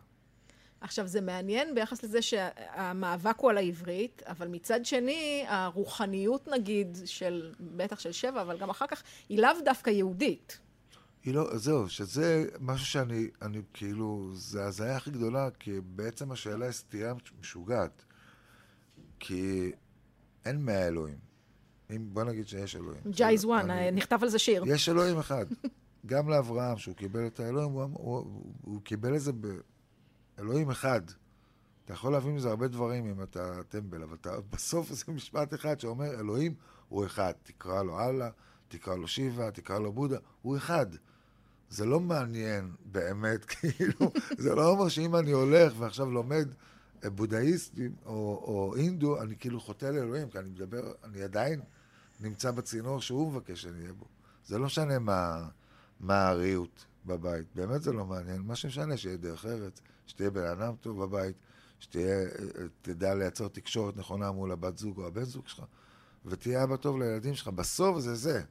[0.82, 7.54] עכשיו, זה מעניין ביחס לזה שהמאבק הוא על העברית, אבל מצד שני, הרוחניות נגיד, של,
[7.60, 10.60] בטח של שבע, אבל גם אחר כך, היא לאו דווקא יהודית.
[11.24, 16.66] היא לא, זהו, שזה משהו שאני, אני כאילו, זה הזיה הכי גדולה, כי בעצם השאלה
[16.66, 18.06] היא סטייה משוגעת.
[19.20, 19.72] כי
[20.48, 21.18] אין מאה אלוהים.
[21.96, 23.02] אם, בוא נגיד שיש אלוהים.
[23.10, 24.64] ג'ייז וואן, נכתב על זה שיר.
[24.68, 25.46] יש אלוהים אחד.
[26.06, 29.32] גם לאברהם, שהוא קיבל את האלוהים, הוא, הוא, הוא קיבל את זה
[30.38, 31.02] באלוהים אחד.
[31.86, 35.80] אתה יכול להבין מזה הרבה דברים אם אתה טמבל, אבל אתה, בסוף זה משפט אחד
[35.80, 36.54] שאומר, אלוהים
[36.90, 37.32] הוא אחד.
[37.44, 38.30] תקרא לו אללה,
[38.68, 40.86] תקרא לו שיבה, תקרא לו בודה, הוא אחד.
[41.70, 46.48] זה לא מעניין באמת, כאילו, זה לא אומר שאם אני הולך ועכשיו לומד
[47.06, 48.12] בודהיסטים או,
[48.48, 51.62] או אינדו, אני כאילו חוטא לאלוהים, כי אני מדבר, אני עדיין
[52.20, 54.06] נמצא בצינור שהוא מבקש שאני אהיה בו.
[54.46, 55.48] זה לא משנה מה,
[56.00, 58.42] מה הריהוט בבית, באמת זה לא מעניין.
[58.42, 61.36] מה שמשנה, שיהיה דרך ארץ, שתהיה בן אדם טוב בבית,
[61.80, 65.64] שתדע לייצר תקשורת נכונה מול הבת זוג או הבן זוג שלך,
[66.26, 67.48] ותהיה אבא טוב לילדים שלך.
[67.48, 68.42] בסוף זה זה.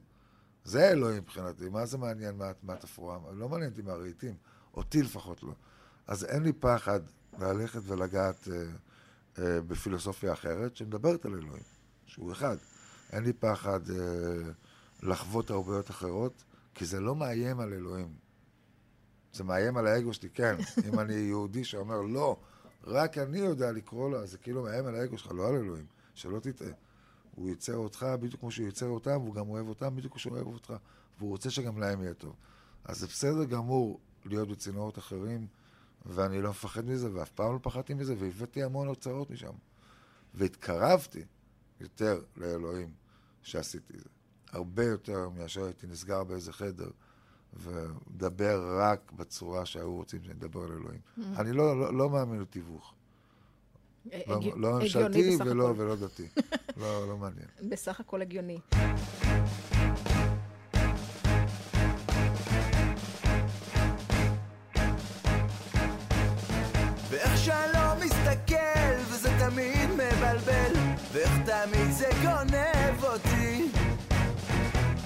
[0.63, 1.69] זה אלוהים מבחינתי.
[1.69, 3.21] מה זה מעניין מה, מה תפורם?
[3.33, 4.35] לא מעניין אותי מהרהיטים.
[4.73, 5.53] אותי לפחות לא.
[6.07, 6.99] אז אין לי פחד
[7.39, 8.63] ללכת ולגעת אה,
[9.39, 11.63] אה, בפילוסופיה אחרת שמדברת על אלוהים,
[12.05, 12.57] שהוא אחד.
[13.11, 13.95] אין לי פחד אה,
[15.03, 16.43] לחוות תרבויות אחרות,
[16.73, 18.13] כי זה לא מאיים על אלוהים.
[19.33, 20.55] זה מאיים על האגו שלי, כן.
[20.87, 22.37] אם אני יהודי שאומר לא,
[22.83, 25.85] רק אני יודע לקרוא לו, אז זה כאילו מאיים על האגו שלך, לא על אלוהים.
[26.15, 26.67] שלא תטעה.
[27.35, 30.33] הוא ייצר אותך בדיוק כמו שהוא ייצר אותם, והוא גם אוהב אותם בדיוק כמו שהוא
[30.33, 30.73] אוהב אותך,
[31.17, 32.35] והוא רוצה שגם להם יהיה טוב.
[32.83, 35.47] אז זה בסדר גמור להיות בצינורות אחרים.
[36.07, 39.53] ואני לא מפחד מזה, ואף פעם לא פחדתי מזה, והבאתי המון הוצאות משם.
[40.33, 41.23] והתקרבתי
[41.79, 42.89] יותר לאלוהים
[43.43, 44.09] שעשיתי זה.
[44.51, 46.89] הרבה יותר מאשר הייתי נסגר באיזה חדר
[47.53, 50.99] ומדבר רק בצורה שהיו רוצים שאני אדבר על אלוהים.
[50.99, 51.21] Mm-hmm.
[51.39, 52.93] אני לא, לא, לא מאמין לתיווך.
[54.27, 56.27] לא, לא ממשלתי ולא, ולא דתי.
[56.77, 57.47] לא, לא מעניין.
[57.69, 58.59] בסך הכל הגיוני.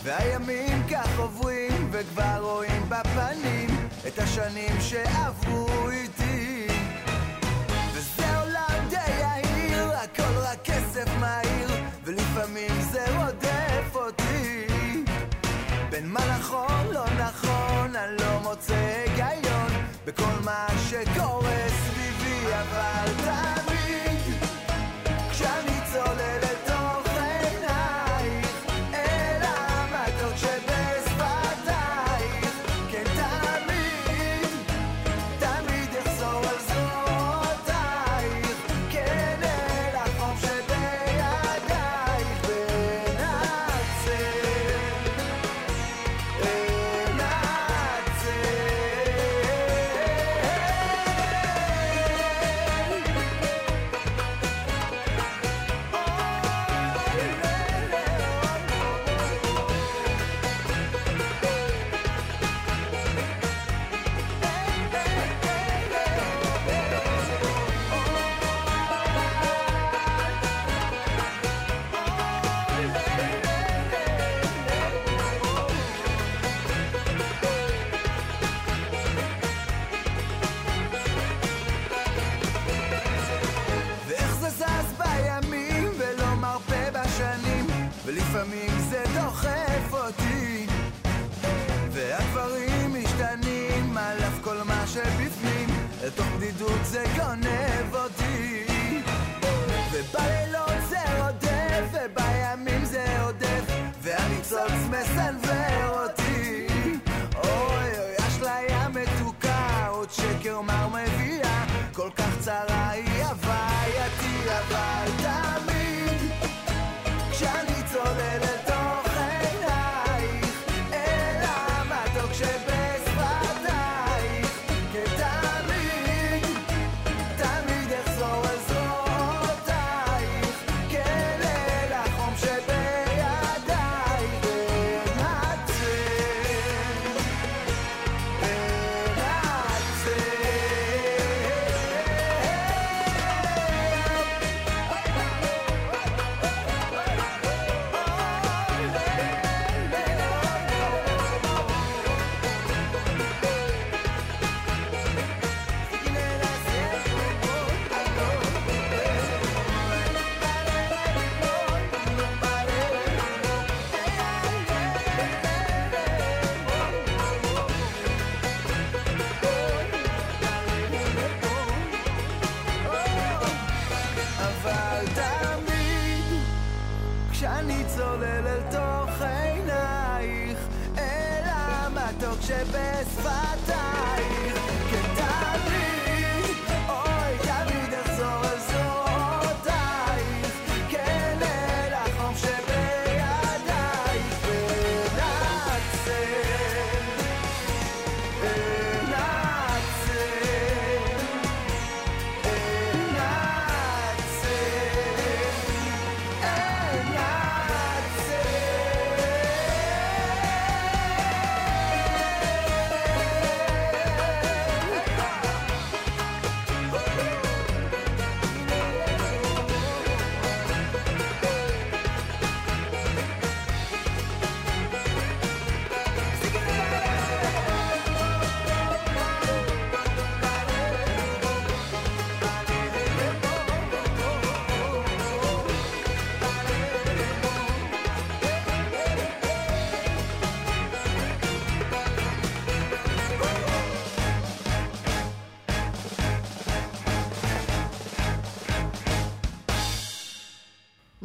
[0.04, 3.70] והימים כך עוברים, וכבר רואים בפנים
[4.08, 6.68] את השנים שעברו איתי.
[7.94, 11.70] וזה עולם די יהיר, הכל רק כסף מהיר,
[12.04, 14.66] ולפעמים זה רודף אותי.
[15.90, 19.68] בין מה נכון, לא נכון, אני לא מוצא היגיון
[20.06, 23.21] בכל מה שקורה סביבי, אבל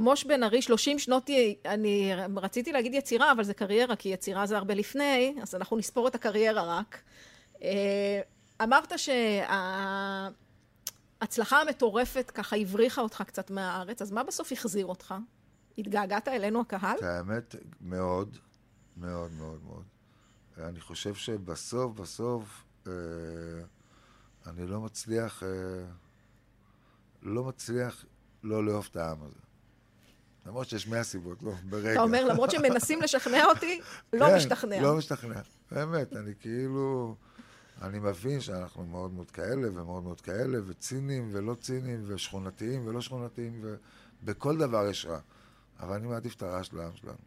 [0.07, 1.31] מוש בן ארי, 30 שנות,
[1.65, 6.09] אני רציתי להגיד יצירה, אבל זה קריירה, כי יצירה זה הרבה לפני, אז אנחנו נספור
[6.09, 7.03] את הקריירה רק.
[7.63, 8.21] אה,
[8.63, 8.93] אמרת
[11.19, 15.15] שההצלחה המטורפת ככה הבריחה אותך קצת מהארץ, אז מה בסוף החזיר אותך?
[15.79, 17.05] התגעגעת אלינו הקהל?
[17.05, 18.37] האמת, מאוד,
[18.97, 19.85] מאוד, מאוד, מאוד.
[20.59, 22.93] אני חושב שבסוף, בסוף, אה,
[24.47, 25.49] אני לא מצליח, אה,
[27.23, 28.05] לא מצליח
[28.43, 29.46] לא לאהוב את העם הזה.
[30.47, 31.93] למרות שיש מאה סיבות, לא, ברגע.
[31.93, 33.81] אתה אומר, למרות שמנסים לשכנע אותי,
[34.13, 34.81] לא כן, משתכנע.
[34.81, 35.41] לא משתכנע.
[35.71, 37.15] באמת, אני כאילו...
[37.83, 43.65] אני מבין שאנחנו מאוד מאוד כאלה ומאוד מאוד כאלה, וציניים ולא ציניים, ושכונתיים ולא שכונתיים,
[44.23, 45.19] ובכל דבר יש רע.
[45.81, 47.19] אבל אני מעדיף את הרע של העם שלנו.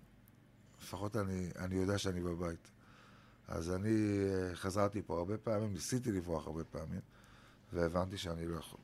[0.82, 2.72] לפחות אני, אני יודע שאני בבית.
[3.47, 7.01] אז אני אה, חזרתי פה הרבה פעמים, ניסיתי לברוח הרבה פעמים,
[7.74, 8.80] והבנתי שאני לא יכול.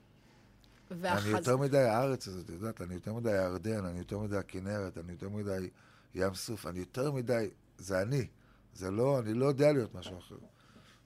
[0.91, 1.25] והחז...
[1.25, 4.97] אני יותר מדי הארץ הזאת, את יודעת, אני יותר מדי הירדן, אני יותר מדי הכנרת,
[4.97, 5.69] אני יותר מדי
[6.15, 8.27] ים סוף, אני יותר מדי, זה אני.
[8.73, 10.36] זה לא, אני לא יודע להיות משהו אחר.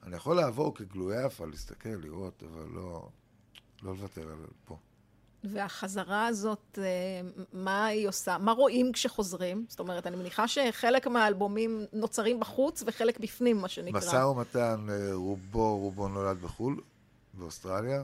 [0.03, 3.09] אני יכול לעבור כגלויי אפה, להסתכל, לראות, אבל לא,
[3.83, 4.77] לא לוותר על פה.
[5.43, 8.37] והחזרה הזאת, אה, מה היא עושה?
[8.37, 9.65] מה רואים כשחוזרים?
[9.69, 13.99] זאת אומרת, אני מניחה שחלק מהאלבומים נוצרים בחוץ וחלק בפנים, מה שנקרא.
[13.99, 16.81] משא ומתן, אה, רובו, רובו נולד בחו"ל,
[17.33, 18.03] באוסטרליה,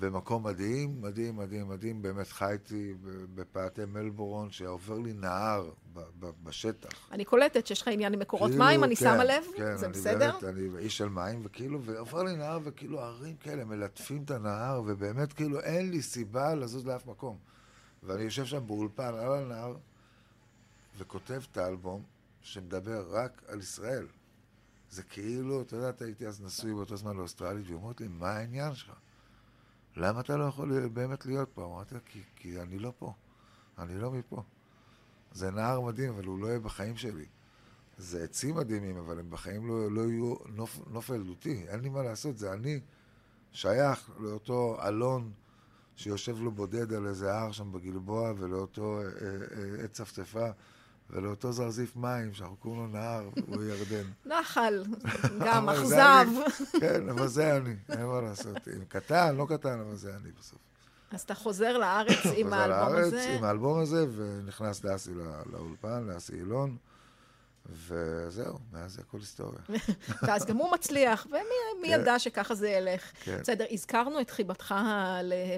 [0.00, 2.94] במקום מדהים, מדהים, מדהים, מדהים, באמת חייתי
[3.34, 5.70] בפאתי מלבורון, שעובר לי נהר
[6.42, 6.88] בשטח.
[7.12, 9.86] אני קולטת שיש לך עניין עם מקורות כאילו, מים, אני כן, שמה לב, כן, זה
[9.86, 10.30] אני בסדר?
[10.40, 14.82] באמת, אני איש של מים, וכאילו, ועובר לי נהר, וכאילו ערים כאלה מלטפים את הנהר,
[14.86, 17.36] ובאמת כאילו אין לי סיבה לזוז לאף מקום.
[18.02, 19.76] ואני יושב שם באולפן על הנהר,
[20.98, 22.02] וכותב את האלבום
[22.42, 24.06] שמדבר רק על ישראל.
[24.90, 28.74] זה כאילו, אתה יודע, הייתי אז נשוי באותו זמן לאוסטרלית, והיא אומרת לי, מה העניין
[28.74, 28.92] שלך?
[29.96, 31.64] למה אתה לא יכול באמת להיות פה?
[31.64, 33.12] אמרתי לה, כי, כי אני לא פה.
[33.78, 34.42] אני לא מפה.
[35.32, 37.26] זה נהר מדהים, אבל הוא לא יהיה בחיים שלי.
[37.98, 41.64] זה עצים מדהימים, אבל הם בחיים לא, לא יהיו נוף, נוף ילדותי.
[41.68, 42.80] אין לי מה לעשות, זה אני
[43.52, 45.32] שייך לאותו אלון
[45.96, 50.50] שיושב לו בודד על איזה הר שם בגלבוע, ולאותו אה, אה, עץ צפצפה,
[51.12, 54.04] ולאותו זרזיף מים, שאנחנו קוראים לו נהר, הוא ירדן.
[54.40, 54.84] נחל,
[55.46, 56.26] גם אכזב.
[56.80, 58.56] כן, אבל זה אני, אין מה לעשות.
[58.68, 60.58] אם קטן, לא קטן, אבל זה אני בסוף.
[61.12, 63.36] אז אתה חוזר לארץ עם חוזר האלבום לארץ הזה.
[63.38, 66.76] עם האלבום הזה, ונכנס לאסי לא- לאולפן, לאסי אילון,
[67.66, 69.60] וזהו, מאז זה הכל היסטוריה.
[70.22, 71.40] ואז גם הוא מצליח, ומי
[71.82, 72.00] מי כן.
[72.00, 73.12] ידע שככה זה ילך.
[73.24, 73.38] כן.
[73.40, 74.74] בסדר, הזכרנו את חיבתך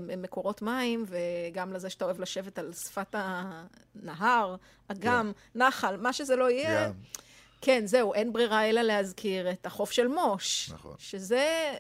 [0.09, 4.57] למקורות מים, וגם לזה שאתה אוהב לשבת על שפת הנהר,
[4.89, 6.87] אגם, נחל, מה שזה לא יהיה.
[6.87, 6.93] ים.
[7.61, 10.71] כן, זהו, אין ברירה אלא להזכיר את החוף של מוש.
[10.71, 10.95] נכון.
[10.99, 11.75] שזה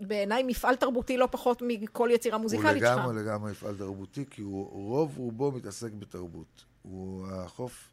[0.00, 2.98] בעיניי מפעל תרבותי לא פחות מכל יצירה מוזיקלית הוא שלך.
[2.98, 6.64] לגמרי לגמרי מפעל תרבותי, כי הוא רוב רובו מתעסק בתרבות.
[6.82, 7.90] הוא החוף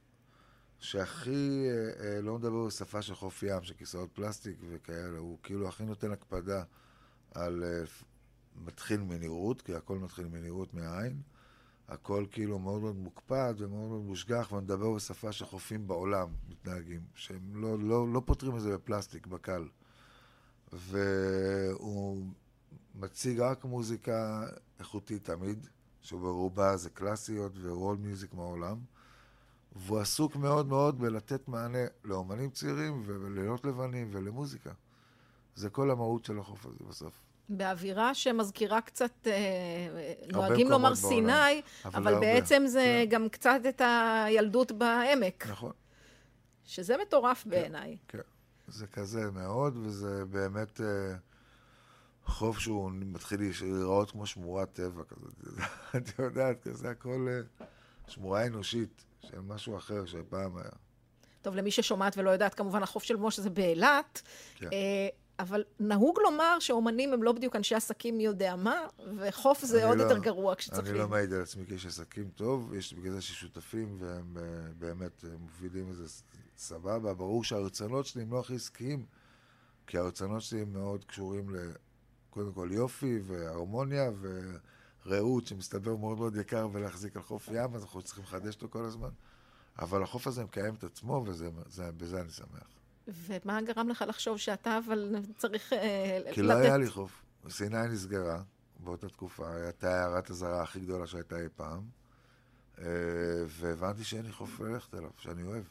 [0.85, 5.67] שהכי אה, אה, לא מדבר בשפה של חוף ים, של כיסאות פלסטיק וכאלה, הוא כאילו
[5.67, 6.63] הכי נותן הקפדה
[7.33, 7.63] על...
[7.63, 7.83] אה,
[8.63, 11.21] מתחיל מנראות, כי הכל מתחיל מנראות מהעין.
[11.87, 17.79] הכל כאילו מאוד מאוד מוקפד ומאוד מאוד מושגח, ומדבר בשפה שחופים בעולם מתנהגים, שהם לא,
[17.79, 19.67] לא, לא פותרים את זה בפלסטיק, בקל.
[20.73, 22.25] והוא
[22.95, 24.47] מציג רק מוזיקה
[24.79, 25.67] איכותית תמיד,
[26.01, 28.77] שברובה זה קלאסיות ורול מיוזיק מהעולם.
[29.75, 34.71] והוא עסוק מאוד מאוד בלתת מענה לאומנים צעירים וללילות לבנים ולמוזיקה.
[35.55, 37.13] זה כל המהות של החוף הזה בסוף.
[37.49, 42.19] באווירה שמזכירה קצת, אה, נוהגים לומר בעולם, סיני, אבל אבל הרבה.
[42.19, 43.09] בעצם זה כן.
[43.09, 45.71] גם קצת את הילדות בעמק, נכון.
[46.63, 47.97] שזה מטורף בעיניי.
[48.07, 48.19] כן,
[48.67, 51.15] זה כזה מאוד, וזה באמת אה,
[52.25, 55.33] חוף שהוא מתחיל להיראות כמו שמורת טבע כזאת.
[55.97, 57.65] את יודעת, כזה הכל אה,
[58.07, 60.69] שמורה אנושית של משהו אחר שפעם היה.
[61.41, 64.21] טוב, למי ששומעת ולא יודעת, כמובן החוף של משה זה באילת,
[64.55, 64.69] כן.
[64.73, 65.07] אה,
[65.39, 68.75] אבל נהוג לומר שאומנים הם לא בדיוק אנשי עסקים מי יודע מה,
[69.17, 70.89] וחוף זה עוד לא- יותר גרוע כשצריך...
[70.89, 74.43] אני לא מעיד על עצמי כאיש עסקים טוב, יש בגלל זה ששותפים והם אה,
[74.77, 76.03] באמת אה, מובילים את זה
[76.57, 77.13] סבבה.
[77.13, 79.05] ברור שהרצונות שלי הם לא הכי עסקיים,
[79.87, 81.57] כי הרצונות שלי הם מאוד קשורים ל...
[82.29, 84.11] קודם כל יופי והרמוניה
[85.05, 88.85] ורעות שמסתבר מאוד מאוד יקר ולהחזיק על חוף ים, אז אנחנו צריכים לחדש אותו כל
[88.85, 89.09] הזמן.
[89.79, 92.67] אבל החוף הזה מקיים את עצמו ובזה אני שמח.
[93.07, 96.33] ומה גרם לך לחשוב שאתה אבל צריך אה, לתת...
[96.33, 97.23] כי לא היה לי חוף.
[97.49, 98.41] סיני נסגרה
[98.79, 101.83] באותה תקופה, הייתה הערת הזרה הכי גדולה שהייתה אי פעם,
[102.77, 102.85] אה,
[103.47, 105.63] והבנתי שאין לי חוף ללכת אליו, שאני אוהב.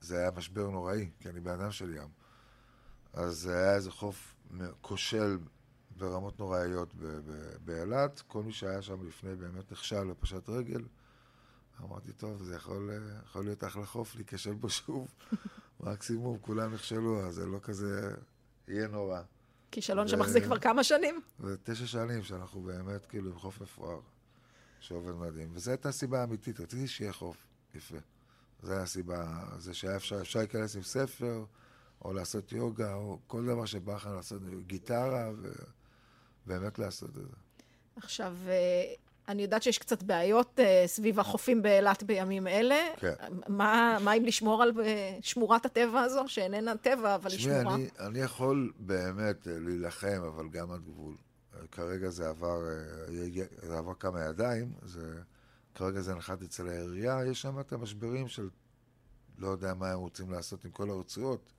[0.00, 2.08] זה היה משבר נוראי, כי אני בן אדם של ים.
[3.12, 4.34] אז זה היה איזה חוף
[4.80, 5.38] כושל
[5.98, 6.94] ברמות נוראיות
[7.64, 8.22] באילת.
[8.28, 10.82] כל מי שהיה שם לפני באמת נכשל ופשט רגל.
[11.82, 12.90] אמרתי, טוב, זה יכול,
[13.24, 15.08] יכול להיות אחלה חוף, להיכשל בו שוב.
[15.80, 18.14] מקסימום, כולם נכשלו, אז זה לא כזה
[18.68, 19.20] יהיה נורא.
[19.70, 21.20] כישלון ו- שמחזיק כבר כמה שנים.
[21.38, 24.00] זה תשע שנים שאנחנו באמת כאילו עם חוף מפואר,
[24.80, 25.48] שעובד מדהים.
[25.52, 27.36] וזו הייתה הסיבה האמיתית, רציתי שיהיה חוף
[27.74, 27.96] יפה.
[28.62, 31.44] זו הייתה הסיבה, זה שהיה אפשר, אפשר להיכנס עם ספר,
[32.04, 35.30] או לעשות יוגה, או כל דבר שבא לך לעשות, גיטרה,
[36.46, 37.36] ובאמת לעשות את זה.
[37.96, 38.94] עכשיו, אה,
[39.28, 42.80] אני יודעת שיש קצת בעיות אה, סביב החופים באילת בימים אלה.
[42.96, 43.14] כן.
[43.48, 47.74] מה, מה אם לשמור על אה, שמורת הטבע הזו, שאיננה טבע, אבל היא שמורה?
[47.74, 51.16] אני, אני יכול באמת להילחם, אבל גם עד גבול.
[51.72, 52.58] כרגע זה עבר,
[53.62, 55.20] זה עבר כמה ידיים, זה,
[55.74, 58.48] כרגע זה נחת אצל העירייה, יש שם את המשברים של
[59.38, 61.52] לא יודע מה הם רוצים לעשות עם כל הרצועות,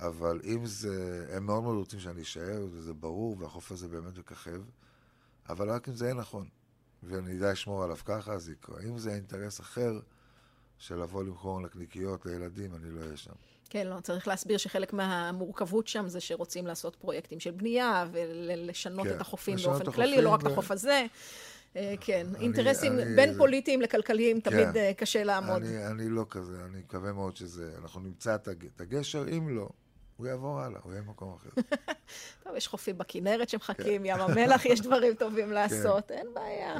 [0.00, 4.60] אבל אם זה, הם מאוד מאוד רוצים שאני אשאר, וזה ברור, והחוף הזה באמת מככב,
[5.48, 6.48] אבל רק אם זה יהיה נכון,
[7.02, 8.80] ואני אדע לשמור עליו ככה, אז יקרה.
[8.88, 10.00] אם זה אינטרס אחר,
[10.78, 13.32] של לבוא למכור נקניקיות לילדים, אני לא אהיה שם.
[13.70, 19.16] כן, לא, צריך להסביר שחלק מהמורכבות שם זה שרוצים לעשות פרויקטים של בנייה ולשנות כן,
[19.16, 21.06] את החופים באופן את כללי, לא רק את ו- החוף הזה.
[21.76, 24.76] אה, כן, אני- אינטרסים אני- בין פוליטיים לכלכליים תמיד כן.
[24.76, 25.62] אה, קשה לעמוד.
[25.62, 29.68] אני, אני לא כזה, אני מקווה מאוד שזה, אנחנו נמצא את את הגשר, אם לא,
[30.16, 31.50] הוא יעבור הלאה, הוא יהיה במקום אחר.
[32.44, 34.06] טוב, יש חופים בכנרת שמחכים, כן.
[34.06, 36.74] ים המלח, יש דברים טובים לעשות, אין בעיה.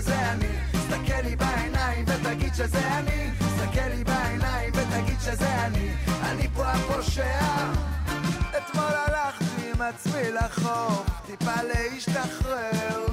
[0.00, 0.48] שזה אני.
[0.72, 3.30] תסתכל לי בעיניים ותגיד שזה אני.
[3.38, 5.90] תסתכל לי בעיניים ותגיד שזה אני.
[6.22, 7.72] אני פה הפושע.
[8.56, 13.06] אתמול הלכתי עם עצמי לחוף טיפה להשתחרר.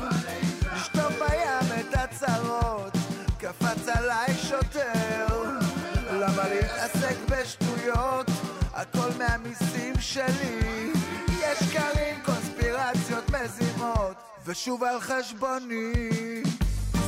[0.76, 2.94] לשטוף בים את הצרות
[3.38, 5.58] קפץ עליי שוטר.
[6.12, 8.28] למה להתעסק בשטויות?
[8.74, 10.92] הכל מהמיסים שלי.
[11.40, 14.14] יש שקרים, קונספירציות מזימות
[14.46, 15.94] ושוב על חשבוני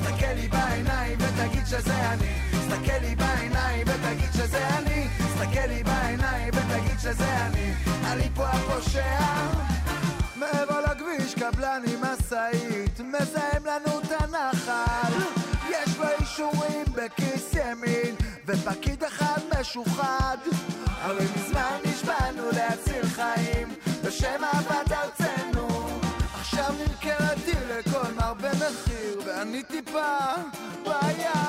[0.06, 2.34] תסתכל לי בעיניים ותגיד שזה אני.
[2.51, 5.08] תסתכל לי בעיניים ותגיד שזה אני.
[5.18, 7.74] תסתכל לי בעיניים ותגיד שזה אני.
[8.06, 9.20] אני פה הפושע.
[10.36, 15.14] מעבר לכביש לבן עם משאית, מזהם לנו את הנחל.
[15.70, 20.38] יש לו אישורים בכיס ימין, ופקיד אחד משוחד.
[21.01, 23.68] הרי מזמן נשבענו להציל חיים,
[24.03, 24.84] בשם אהבת
[29.46, 31.45] במחיר, ואני טיפה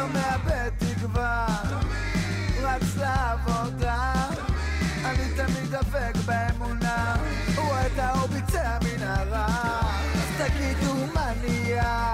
[0.00, 1.46] לא מאבד תקווה,
[2.62, 4.12] רץ לעבודה,
[5.04, 7.16] אני תמיד דבק באמונה,
[7.56, 9.46] רואה את האור בקצה המנהרה,
[10.14, 12.12] אז תגידו מה נהיה,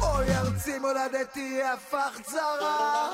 [0.00, 3.08] אוי ארצי מולדתי הפך צרה.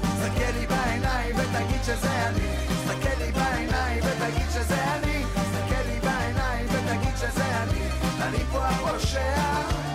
[0.00, 6.66] תסתכל לי בעיניים ותגיד שזה אני, תסתכל לי בעיניים ותגיד שזה אני, תסתכל לי בעיניים
[6.66, 7.88] ותגיד שזה אני,
[8.22, 9.91] אני פה הפושע.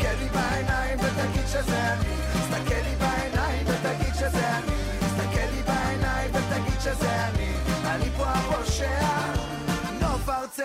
[0.00, 6.30] תסתכל לי בעיניים ותגיד שזה אני, תסתכל לי בעיניים ותגיד שזה אני, תסתכל לי בעיניים
[6.34, 7.52] ותגיד שזה אני,
[7.84, 9.19] אני פה הפושע.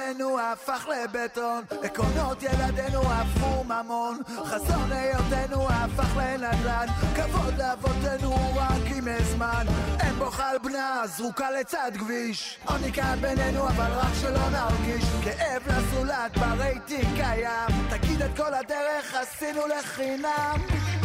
[0.08, 6.86] ארצנו הפך לבטון, עקרונות ילדינו הפכו ממון, חזון היותנו הפך לנדל"ן,
[7.16, 9.66] כבוד לאבותינו רק עם זמן,
[9.99, 15.62] אין בו חל בנה זרוקה לצד כביש, עוני כאן בינינו אבל רק שלא נרגיש, כאב
[15.68, 21.05] לזולת ברייטינג קיים, תגיד את כל הדרך עשינו לחינם.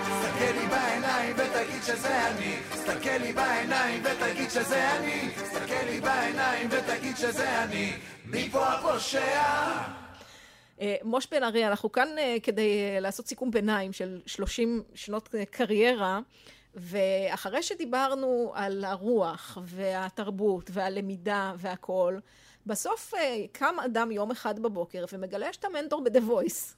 [0.09, 6.69] תסתכל לי בעיניים ותגיד שזה אני תסתכל לי בעיניים ותגיד שזה אני תסתכל לי בעיניים
[6.71, 7.93] ותגיד שזה אני
[8.25, 9.43] מי פה הפושע?
[10.81, 15.35] אה, מוש בן ארי, אנחנו כאן אה, כדי אה, לעשות סיכום ביניים של 30 שנות
[15.51, 16.19] קריירה,
[16.75, 22.19] ואחרי שדיברנו על הרוח והתרבות והלמידה והכול,
[22.65, 23.13] בסוף
[23.51, 26.73] קם אדם יום אחד בבוקר ומגלה שאתה מנטור ב-The Voice.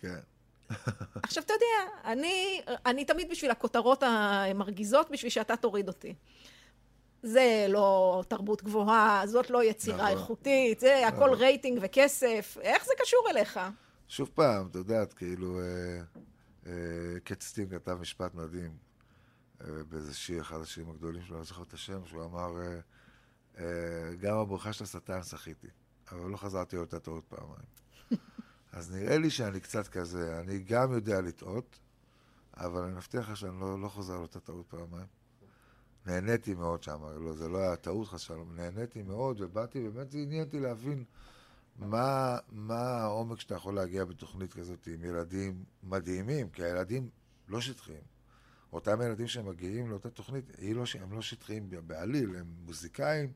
[0.00, 0.33] כן.
[1.22, 6.14] עכשיו, אתה יודע, אני, אני תמיד בשביל הכותרות המרגיזות, בשביל שאתה תוריד אותי.
[7.22, 10.18] זה לא תרבות גבוהה, זאת לא יצירה נכון.
[10.18, 11.38] איכותית, זה הכל נכון.
[11.38, 12.56] רייטינג וכסף.
[12.60, 13.60] איך זה קשור אליך?
[14.08, 15.64] שוב פעם, את יודעת, כאילו, אה,
[16.66, 16.72] אה,
[17.24, 18.76] קט סטין כתב משפט מדהים
[19.60, 22.80] אה, באיזה שיר, אחד השירים הגדולים שלו, אני לא זוכר את השם, שהוא אמר, אה,
[23.58, 25.68] אה, גם הבריכה של השטן שחיתי,
[26.12, 27.66] אבל לא חזרתי לאותה טעות פעמיים.
[28.74, 31.78] אז נראה לי שאני קצת כזה, אני גם יודע לטעות,
[32.56, 35.06] אבל אני מבטיח לך שאני לא, לא חוזר לאותה טעות פעמיים.
[36.06, 40.18] נהניתי מאוד שם, לא, זה לא היה טעות חס ושלום, נהניתי מאוד, ובאתי, באמת זה
[40.18, 41.04] עניין אותי להבין
[41.78, 47.08] מה, מה העומק שאתה יכול להגיע בתוכנית כזאת עם ילדים מדהימים, כי הילדים
[47.48, 48.04] לא שטחיים.
[48.72, 50.44] אותם ילדים שמגיעים לאותה תוכנית,
[50.74, 53.32] לא, הם לא שטחיים בעליל, הם מוזיקאים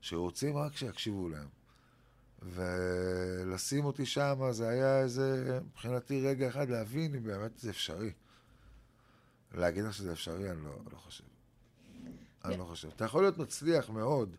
[0.00, 1.61] שרוצים רק שיקשיבו להם.
[2.44, 8.12] ולשים אותי שם, זה היה איזה, מבחינתי, רגע אחד להבין אם באמת זה אפשרי.
[9.54, 11.24] להגיד לך שזה אפשרי, אני לא, לא חושב.
[12.44, 12.88] אני לא חושב.
[12.88, 14.36] אתה יכול להיות מצליח מאוד,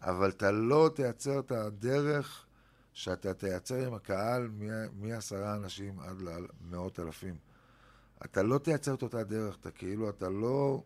[0.00, 2.46] אבל אתה לא תייצר את הדרך
[2.92, 4.48] שאתה תייצר עם הקהל
[4.92, 7.36] מעשרה אנשים עד למאות אלפים.
[8.24, 10.82] אתה לא תייצר את אותה דרך, אתה כאילו, אתה לא,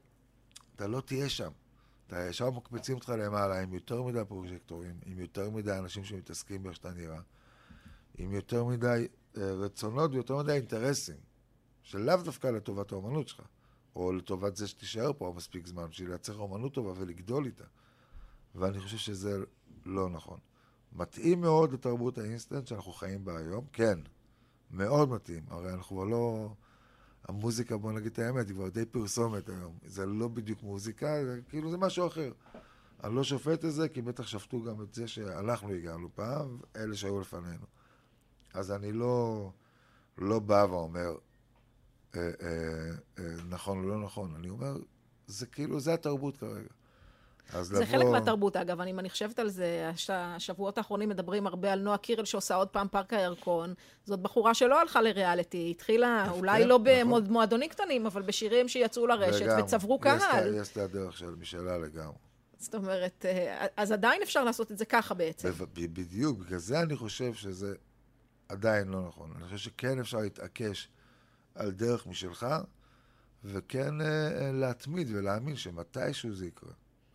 [0.76, 1.50] אתה לא תהיה שם.
[2.06, 6.76] אתה ישר מקפיצים אותך למעלה עם יותר מדי פרוג'קטורים, עם יותר מדי אנשים שמתעסקים באיך
[6.76, 7.20] שאתה נראה,
[8.18, 11.16] עם יותר מדי אה, רצונות ויותר מדי אינטרסים,
[11.82, 13.40] שלאו דווקא לטובת האומנות שלך,
[13.96, 17.64] או לטובת זה שתישאר פה מספיק זמן בשביל לייצר אומנות טובה ולגדול איתה.
[18.54, 19.38] ואני חושב שזה
[19.86, 20.38] לא נכון.
[20.92, 23.98] מתאים מאוד לתרבות האינסטנט שאנחנו חיים בה היום, כן,
[24.70, 25.42] מאוד מתאים.
[25.48, 26.52] הרי אנחנו כבר לא...
[27.28, 29.78] המוזיקה, בוא נגיד את האמת, היא כבר די פרסומת היום.
[29.86, 32.32] זה לא בדיוק מוזיקה, זה כאילו זה משהו אחר.
[33.04, 36.96] אני לא שופט את זה, כי בטח שפטו גם את זה שאנחנו הגענו פעם, אלה
[36.96, 37.66] שהיו לפנינו.
[38.54, 39.50] אז אני לא,
[40.18, 41.16] לא בא ואומר,
[42.16, 44.34] אה, אה, אה, נכון או לא נכון.
[44.34, 44.76] אני אומר,
[45.26, 46.68] זה כאילו, זה התרבות כרגע.
[47.60, 48.80] זה חלק מהתרבות, אגב.
[48.80, 52.68] אני, אני חושבת על זה, הש- השבועות האחרונים מדברים הרבה על נועה קירל שעושה עוד
[52.68, 53.74] פעם פארק הירקון.
[54.04, 57.24] זאת בחורה שלא הלכה לריאליטי, היא התחילה אולי לא נכון.
[57.24, 59.62] במועדונים קטנים, אבל בשירים שיצאו לרשת לגמרי.
[59.62, 60.52] וצברו קהל.
[60.52, 62.16] היא עשתה דרך של משלה לגמרי.
[62.58, 65.50] זאת אומרת, אה, אז עדיין אפשר לעשות את זה ככה בעצם.
[65.74, 67.74] בדיוק, בגלל זה אני חושב שזה
[68.48, 69.32] עדיין לא נכון.
[69.36, 70.88] אני חושב שכן אפשר להתעקש
[71.54, 72.46] על דרך משלך,
[73.44, 76.72] וכן אה, אה, להתמיד ולהאמין שמתישהו זה יקרה.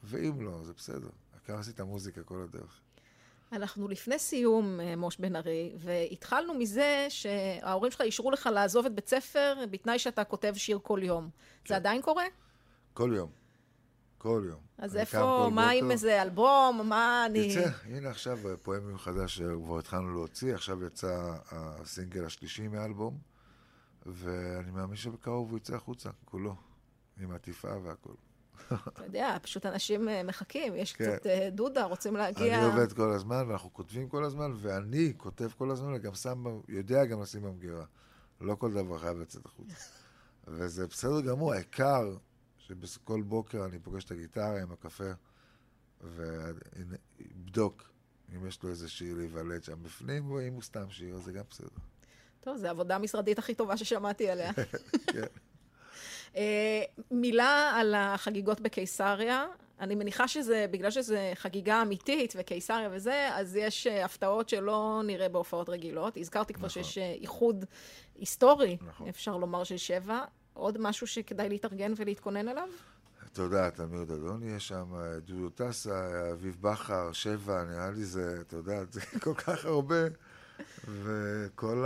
[0.07, 1.09] ואם לא, זה בסדר.
[1.33, 2.81] העיקר עשית מוזיקה כל הדרך.
[3.51, 8.95] אנחנו לפני סיום, אה, מוש בן ארי, והתחלנו מזה שההורים שלך אישרו לך לעזוב את
[8.95, 11.29] בית ספר בתנאי שאתה כותב שיר כל יום.
[11.63, 11.69] כן.
[11.69, 12.25] זה עדיין קורה?
[12.93, 13.29] כל יום.
[14.17, 14.59] כל יום.
[14.77, 15.91] אז איפה, כל מה עם.
[15.91, 17.39] איזה אלבום, מה אני...
[17.39, 23.17] יצא, הנה עכשיו פואמים חדש שכבר התחלנו להוציא, עכשיו יצא הסינגל השלישי מהאלבום,
[24.05, 26.55] ואני מאמין שבקרוב הוא יצא החוצה, כולו,
[27.19, 28.13] עם עטיפה והכל.
[28.67, 31.05] אתה יודע, פשוט אנשים אה, מחכים, יש כן.
[31.05, 32.57] קצת אה, דודה, רוצים להגיע...
[32.57, 37.05] אני עובד כל הזמן, ואנחנו כותבים כל הזמן, ואני כותב כל הזמן, וגם שם, יודע
[37.05, 37.85] גם לשים במגירה.
[38.41, 39.75] לא כל דבר חייב לצאת החוצה.
[40.47, 42.15] וזה בסדר גמור, העיקר
[42.57, 45.11] שבכל בוקר אני פוגש את הגיטרה עם הקפה,
[46.01, 47.83] ואבדוק
[48.35, 51.31] אם יש לו איזה שיר להיוולד שם בפנים, או אם הוא סתם שיר, אז זה
[51.31, 51.67] גם בסדר.
[52.39, 54.51] טוב, זו העבודה המשרדית הכי טובה ששמעתי עליה.
[55.13, 55.25] כן.
[56.35, 59.45] אה, מילה על החגיגות בקיסריה.
[59.79, 65.29] אני מניחה שזה, בגלל שזה חגיגה אמיתית וקיסריה וזה, אז יש אה, הפתעות שלא נראה
[65.29, 66.17] בהופעות רגילות.
[66.17, 66.83] הזכרתי כבר נכון.
[66.83, 67.65] שיש אה, איחוד
[68.15, 69.07] היסטורי, נכון.
[69.07, 70.23] אפשר לומר, של שבע.
[70.53, 72.67] עוד משהו שכדאי להתארגן ולהתכונן אליו?
[73.33, 74.85] תודה, תמיר דדון יש שם,
[75.25, 80.07] דודו טסה, אביב בכר, שבע, נראה לי זה, אתה יודע, זה כל כך הרבה.
[80.87, 81.85] וכל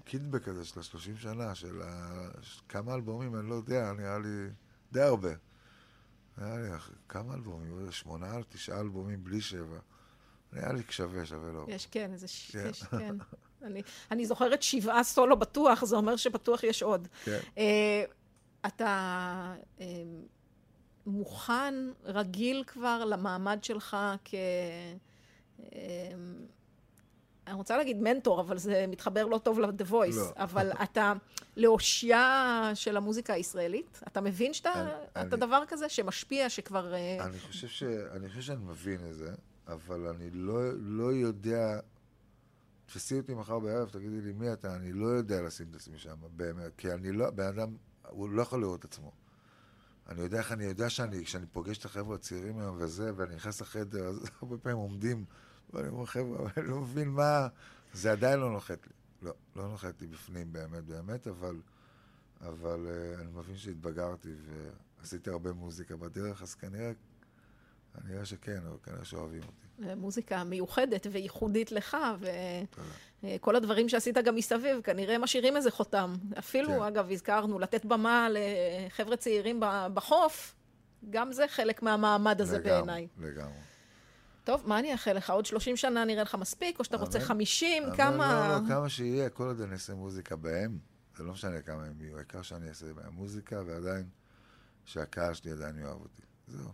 [0.00, 2.28] הקידבק הזה של השלושים שנה, של ה...
[2.68, 4.48] כמה אלבומים, אני לא יודע, נראה לי
[4.92, 5.32] די הרבה.
[6.38, 6.68] נראה לי,
[7.08, 7.78] כמה אלבומים?
[7.78, 9.78] איזה שמונה, תשעה אלבומים בלי שבע.
[10.52, 11.66] נראה לי שווה, שווה לו.
[11.68, 12.50] יש, כן, איזה ש...
[12.50, 12.68] כן.
[12.70, 13.16] יש, כן.
[13.62, 17.08] אני, אני זוכרת שבעה סולו בטוח, זה אומר שבטוח יש עוד.
[17.24, 17.38] כן.
[17.58, 18.04] אה,
[18.66, 19.86] אתה אה,
[21.06, 21.74] מוכן,
[22.04, 24.34] רגיל כבר למעמד שלך כ...
[24.34, 26.12] אה,
[27.50, 30.16] אני רוצה להגיד מנטור, אבל זה מתחבר לא טוב ל-The Voice.
[30.16, 30.30] לא.
[30.36, 31.12] אבל אתה
[31.56, 34.00] לאושייה של המוזיקה הישראלית?
[34.06, 36.94] אתה מבין שאתה אני- אתה אני- דבר כזה שמשפיע, שכבר...
[36.94, 37.82] אה, אני חושב, ש...
[37.82, 39.30] אני חושב שאני מבין את זה,
[39.68, 41.80] אבל אני לא, לא יודע...
[42.86, 46.14] תפסי אותי מחר בערב, תגידי לי מי אתה, אני לא יודע לשים את עצמי שם,
[46.36, 46.76] באמת.
[46.76, 47.68] כי אני לא, בן אדם,
[48.08, 49.12] הוא לא יכול לראות את עצמו.
[50.08, 53.60] אני יודע איך אני יודע שאני, כשאני פוגש את החבר'ה הצעירים היום וזה, ואני נכנס
[53.60, 55.24] לחדר, אז הרבה פעמים עומדים,
[55.72, 57.48] ואני אומר, חבר'ה, אני לא מבין מה...
[57.92, 58.92] זה עדיין לא נוחת לי.
[59.22, 61.56] לא, לא נוחת לי בפנים באמת, באמת, אבל,
[62.40, 64.28] אבל uh, אני מבין שהתבגרתי
[64.98, 66.92] ועשיתי הרבה מוזיקה בדרך, אז כנראה,
[67.94, 69.94] כנראה שכן, אבל כנראה שאוהבים אותי.
[69.96, 71.96] מוזיקה מיוחדת וייחודית לך.
[73.22, 76.14] וכל הדברים שעשית גם מסביב, כנראה משאירים איזה חותם.
[76.38, 76.82] אפילו, כן.
[76.82, 79.60] אגב, הזכרנו, לתת במה לחבר'ה צעירים
[79.94, 80.54] בחוף,
[81.10, 83.08] גם זה חלק מהמעמד הזה לגמרי, בעיניי.
[83.18, 83.69] לגמרי.
[84.50, 85.30] טוב, מה אני אאחל לך?
[85.30, 87.26] עוד 30 שנה נראה לך מספיק, או שאתה רוצה אמן.
[87.26, 87.84] 50?
[87.84, 88.48] אבל כמה...
[88.48, 90.78] לא, לא, כמה שיהיה, כל עוד אני אעשה מוזיקה בהם,
[91.16, 94.08] זה לא משנה כמה הם יהיו, העיקר שאני אעשה בהם מוזיקה, ועדיין,
[94.84, 96.22] שהקהל שלי עדיין יאהב אותי.
[96.46, 96.70] זהו.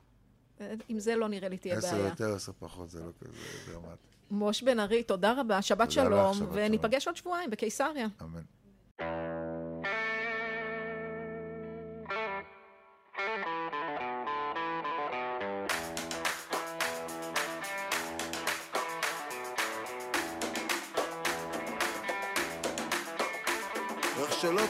[0.88, 2.08] עם זה לא נראה לי תהיה עשר בעיה.
[2.08, 3.32] יותר, עשר פחות, זה לא כזה
[3.72, 4.08] דרמטי.
[4.30, 8.06] מוש בן ארי, תודה רבה, שבת תודה לך, שלום, שבת וניפגש עוד שבועיים בקיסריה.
[8.22, 8.42] אמן.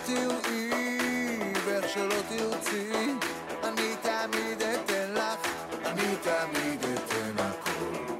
[0.07, 2.91] תראי ואיך שלא תרצי,
[3.65, 5.51] אני תמיד אתן לך,
[5.85, 8.15] אני תמיד אתן הכל.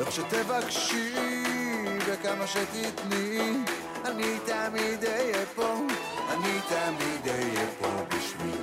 [0.00, 1.14] איך שתבקשי
[2.06, 3.52] וכמה שתתני,
[4.04, 5.74] אני תמיד אהיה פה,
[6.30, 8.57] אני תמיד אהיה פה בשבילך.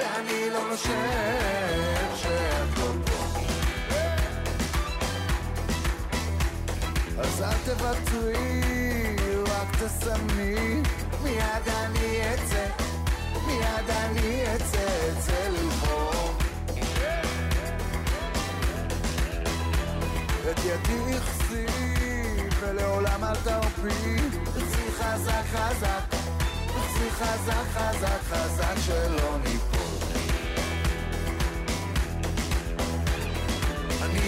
[0.00, 0.76] ואני לא
[2.16, 3.40] שאת לא פה.
[7.18, 10.82] אז אל תוותרי, רק תסמני,
[11.22, 12.66] מיד אני אצא,
[13.46, 16.32] מיד אני אצא, אצא לבחור.
[20.50, 21.66] את ידי הכסי,
[22.60, 24.16] ולעולם אל תרפי,
[24.98, 26.14] חזק חזק,
[27.10, 29.79] חזק חזק חזק שלא ניפול.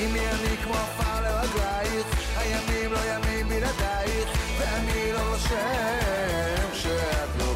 [0.03, 4.29] אני מי אני כמו עפר לרגלייך, הימים לא ימים בלעדייך,
[4.59, 7.52] ואני לא רושם שאת לא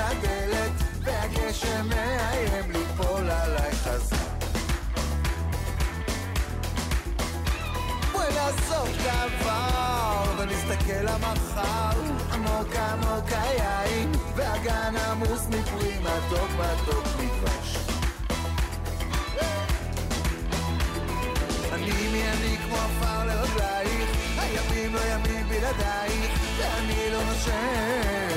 [0.00, 0.72] לדלת,
[1.02, 4.30] והגשם מאיים ליפול עליי חזק.
[9.00, 12.00] את העבר, ונסתכל למחר,
[12.32, 17.76] עמוק עמוק היין, והגן עמוס מפרי מתוק מתוק מדבש.
[21.72, 28.29] אני מי אני כמו עפר לרגלייך, הימים לא ימים בלעדייך, ואני לא נושם